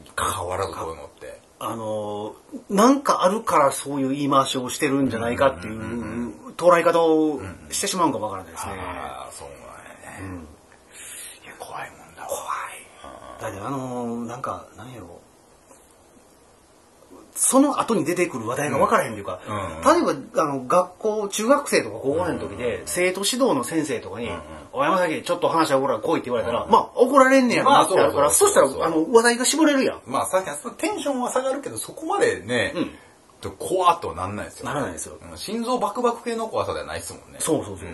[0.04, 1.40] に関わらずこういうのって。
[1.60, 7.40] あのー、なんかあるからそういう言い回しをしてるんじゃないかっていう捉え方を
[7.70, 8.72] してしまうんかもわからないですね。
[8.78, 9.78] ああ、そうなんやね。
[10.22, 10.57] いや、怖いもん。
[13.40, 15.20] だってあのー、なんか、なんやろ。
[17.34, 20.04] その後に出てくる話題が分からへんっていうか、うん。
[20.04, 24.28] 例えば、あの、学校、中学生とか高校生の時で、生徒指導の先生とかに、
[24.72, 30.00] お山崎、ちょっと話は怒ら来いって言われたら、まあ、怒られんねやろなってなるから、まあそしたら、あの、話題が絞れるやん。
[30.04, 32.90] まあ、さっきはテンションは下がるけど、そこまでね、うん。
[33.40, 34.66] と怖っとはなんないですよ。
[34.66, 35.16] ならないですよ。
[35.30, 35.38] うん。
[35.38, 37.38] 心臓バクバク系の怖さではないですもんね。
[37.38, 37.88] そうそうそう。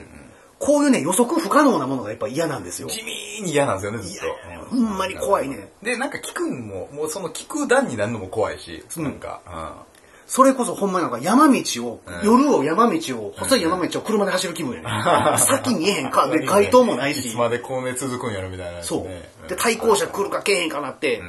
[0.64, 2.88] こういうね、予測不可能なものがやっぱ嫌なんですよ。
[2.88, 4.70] 地味に嫌なんですよね、ずっいやと。
[4.70, 5.68] ほんまに怖いね。
[5.82, 9.84] で、なんか聞くんも、もうその聞く段になるのも怖いし、なんか、
[10.26, 15.36] それこそほんまになんか山道を、夜を山道を、細い山道を車で走る気分やね。
[15.36, 17.36] 先見えへんか、で、街灯もないしいつ。
[17.36, 19.22] までこうね続くんやろみたいなそうね。。
[19.48, 21.22] で、対向車来るか来えへんかなって、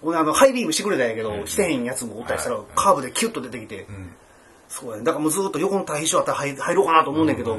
[0.00, 3.88] 俺あの、ハイビームしてくれたんやけど、してへんやつもおったりしたら、カーブでキュッと出てきて、
[4.68, 5.02] そうやね。
[5.02, 7.58] だからもうずっと横の対比所あったら入入ろうかなと思うねんけど、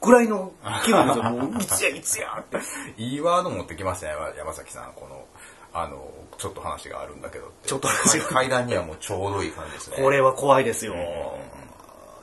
[0.00, 0.52] ぐらいの
[0.84, 1.24] 気分ですよ。
[1.30, 2.58] もう、いつやいつやって。
[2.96, 4.92] いいワード持ってきましたね、山崎さん。
[4.94, 5.24] この、
[5.72, 7.52] あの、ちょっと話があるんだけど。
[7.64, 9.96] ちょっと話が階段にはもうちょうどいい感じですね。
[10.00, 10.94] これは怖いですよ。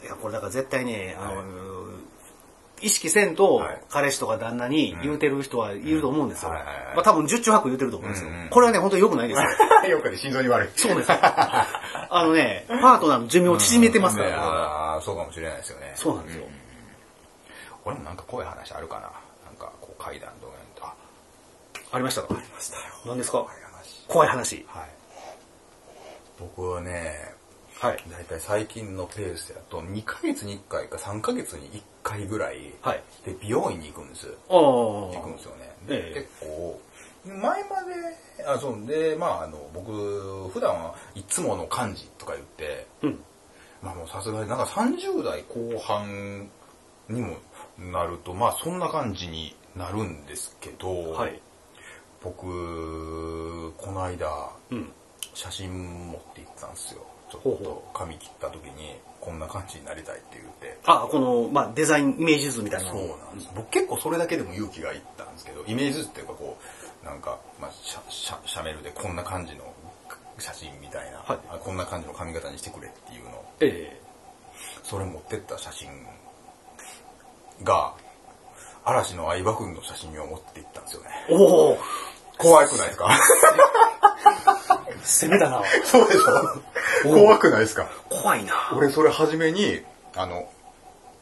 [0.04, 1.44] いや、これだから絶対ね、あの、
[2.82, 6.52] 意識せんとはい、彼氏とか旦那に言うてる人はいると思うんですよ。
[6.52, 8.30] まあ多分十中八九言うてると思うんですよ。
[8.52, 9.90] これはね、本当に良くないですよ。
[9.98, 10.70] よくね、心臓に悪い。
[10.76, 11.12] そうです。
[11.12, 11.68] あ
[12.12, 15.94] のね、パートナーの寿命を縮めてますから、あーそうかもしれないですよね。
[15.96, 16.46] そうなんですよ。
[17.88, 19.02] 俺もなんか怖い話あるかな。
[19.46, 20.94] なんかこう階段とかにあ、
[21.94, 22.28] ありましたか？
[22.36, 22.82] ありましたよ。
[23.06, 23.40] 何ですか？
[23.40, 24.06] 怖い話。
[24.08, 24.66] 怖い話。
[24.68, 24.90] はい。
[26.40, 27.34] 僕はね、
[27.80, 28.04] はい。
[28.12, 33.02] だいたい最近のペースだと2ヶ月に1回か3ヶ月に1回ぐらいはい。
[33.26, 34.28] で美容院に行くんです。
[34.50, 34.58] ああ。
[34.58, 35.72] 行くんですよね。
[35.88, 36.82] でええ結構、
[37.26, 43.20] 前まで、あ、そうで、まああの、僕、普段はいつもの感じとか言って、うん。
[43.82, 46.50] まあもうさすがになんか30代後半
[47.10, 47.38] にも
[47.80, 51.40] なると、まあそんな感じになるんですけど、はい。
[52.24, 54.28] 僕、この間、
[54.72, 54.92] うん。
[55.34, 57.06] 写真持って行ったんですよ。
[57.30, 60.78] ちょっと髪切った時に、こんな感じになりたいって言って。
[60.86, 62.90] あ、この、まあ、デザイン、イメージ図みたいな。
[62.90, 63.52] そうなんです。
[63.56, 66.58] 僕結構それだけでも勇気がいったんですけど、イメージ図っていうかこ
[67.04, 69.64] う、なんか、まあ、シャシャシャメルでこんな感じの
[70.40, 74.00] 写真みたいな、はいあこんな感じの髪型にしてくれっていうのをえ
[74.84, 75.90] それ持ってった写真
[77.64, 77.94] が、
[78.86, 81.10] 嵐の相葉君の写真を持って行ったんですよね。
[81.30, 81.78] おお
[82.38, 83.10] 怖くないですか？
[85.04, 85.62] 攻めだな。
[85.84, 87.10] そうでしょ？
[87.10, 87.88] 怖くないですか？
[88.10, 88.54] 怖いな。
[88.76, 89.82] 俺それ初めに、
[90.16, 90.48] あの、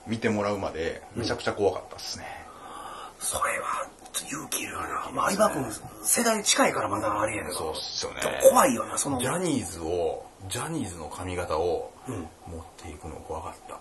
[0.08, 2.26] 見てもらうまでめちゃくちゃ怖かったですね。
[3.20, 3.88] それは、
[4.30, 5.10] 勇気いるよな。
[5.14, 5.66] まあ、相葉君、
[6.04, 7.56] 世代近いからまだあれやけど。
[7.58, 8.22] そうっすよね。
[8.44, 9.20] 怖いよな、その。
[9.20, 11.92] ジャニーズを、ジャニーズの髪型を
[12.48, 13.80] 持っていくの怖かった。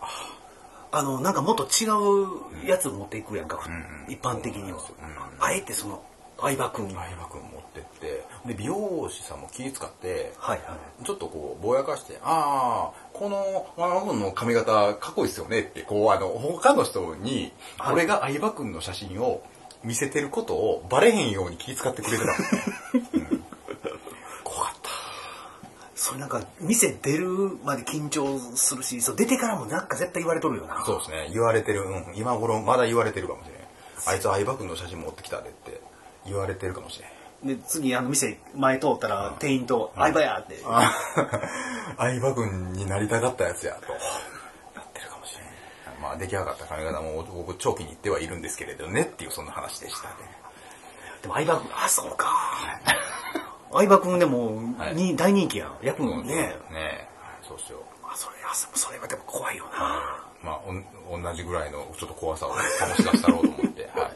[0.97, 1.87] あの、なんかもっと違
[2.65, 4.79] うやつ持っていくやんか、ん一般的には。
[4.79, 4.85] うん
[5.41, 6.03] あえてその、
[6.41, 6.91] 相葉君。
[6.91, 11.05] 相葉君持ってって、で、美容師さんも気使って、はいはい。
[11.05, 19.43] ちょっとこう、ぼやかして、ああ、この、ママ君の髪型かっこいいですよねって、こう、あの、他の人に、はい俺が相葉君の写真を
[19.83, 22.33] 見せてることをバレへんように気遣ってくれてた。
[23.15, 23.44] うん。
[26.05, 27.29] それなんか、店出る
[27.65, 30.85] まで緊張するし、そう出てからもなんか絶対言われとるよな。
[30.85, 33.65] そうですね、言われてる、うん、今頃まだ言われてるかもしれない。
[34.09, 35.81] あいつ相葉君の写真持ってきたでって
[36.27, 37.57] 言われてるかもしれない。
[37.57, 40.59] で、次、あの、店前通ったら、店員と、相葉やって。
[40.67, 40.93] あ
[41.97, 43.91] 相葉君になりたかったやつやと。
[44.75, 45.53] なってるかもしれない。
[46.03, 50.15] まあ出来上がった髪型も僕長期に行ってはいるんですけれどねっていうそんな話でしたね。
[51.23, 52.29] でも相葉君、あ、そうか。
[53.75, 55.77] 相葉君でも、はいに大人気やん。
[55.83, 56.35] 役もね。
[56.35, 57.09] ねえ、
[57.43, 57.81] そうしよう。
[58.05, 60.25] あ、それ、あ、そそれはでも怖いよな。
[60.43, 64.13] まあおん、同じぐらいのちょっと怖さを醸し出したろうと思って、はい。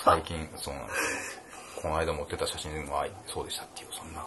[0.04, 1.40] 最近、そうなんですよ。
[1.82, 4.24] この間持ってた写真はそうでしたっていう、そんな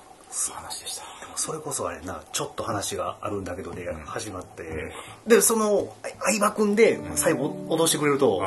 [0.54, 1.04] 話でした。
[1.36, 4.94] それこそあれな、ちょっと話があるんだけどで始まって、
[5.26, 8.44] で、その、あ相葉君で最後脅してくれると、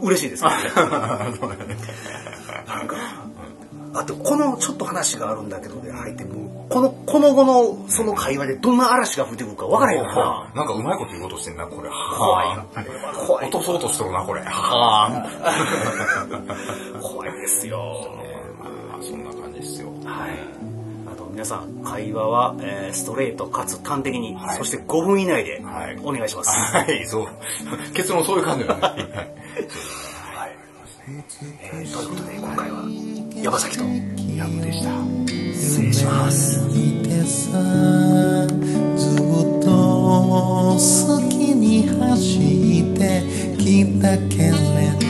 [0.00, 0.50] 嬉しい ですね。
[2.66, 2.96] なんか、
[3.98, 10.52] あと、このちょっと話があるんだけどで入っても、この、この後のその会話でどんな嵐が吹いてくるか分からへんからな。
[10.54, 11.88] なんかうまいこと言おうとしてんな、これ。
[12.18, 12.64] 怖いな。
[13.26, 13.52] 怖い落。
[13.52, 14.42] とそうとしとるな、これ。
[14.42, 15.10] は
[17.00, 17.78] 怖いですよ。
[18.90, 19.88] まあ、そんな感じですよ。
[20.04, 20.30] はい。
[21.12, 26.50] あと皆さん、会話は、えーストレートかつ端的に、はいそして5分以内ではいお願いします。
[26.76, 27.26] はい、そう。
[27.94, 28.80] 結論そういう感じだね。
[28.82, 28.88] は
[30.48, 30.56] い
[31.62, 32.82] えーということで今回は
[33.46, 33.84] 山崎と
[34.36, 34.90] ヤムでした。
[35.54, 36.58] 失礼します。
[36.58, 36.74] ずっ
[39.62, 39.68] と
[40.74, 42.40] 好きに走
[42.80, 43.22] って
[43.56, 45.05] きたけれど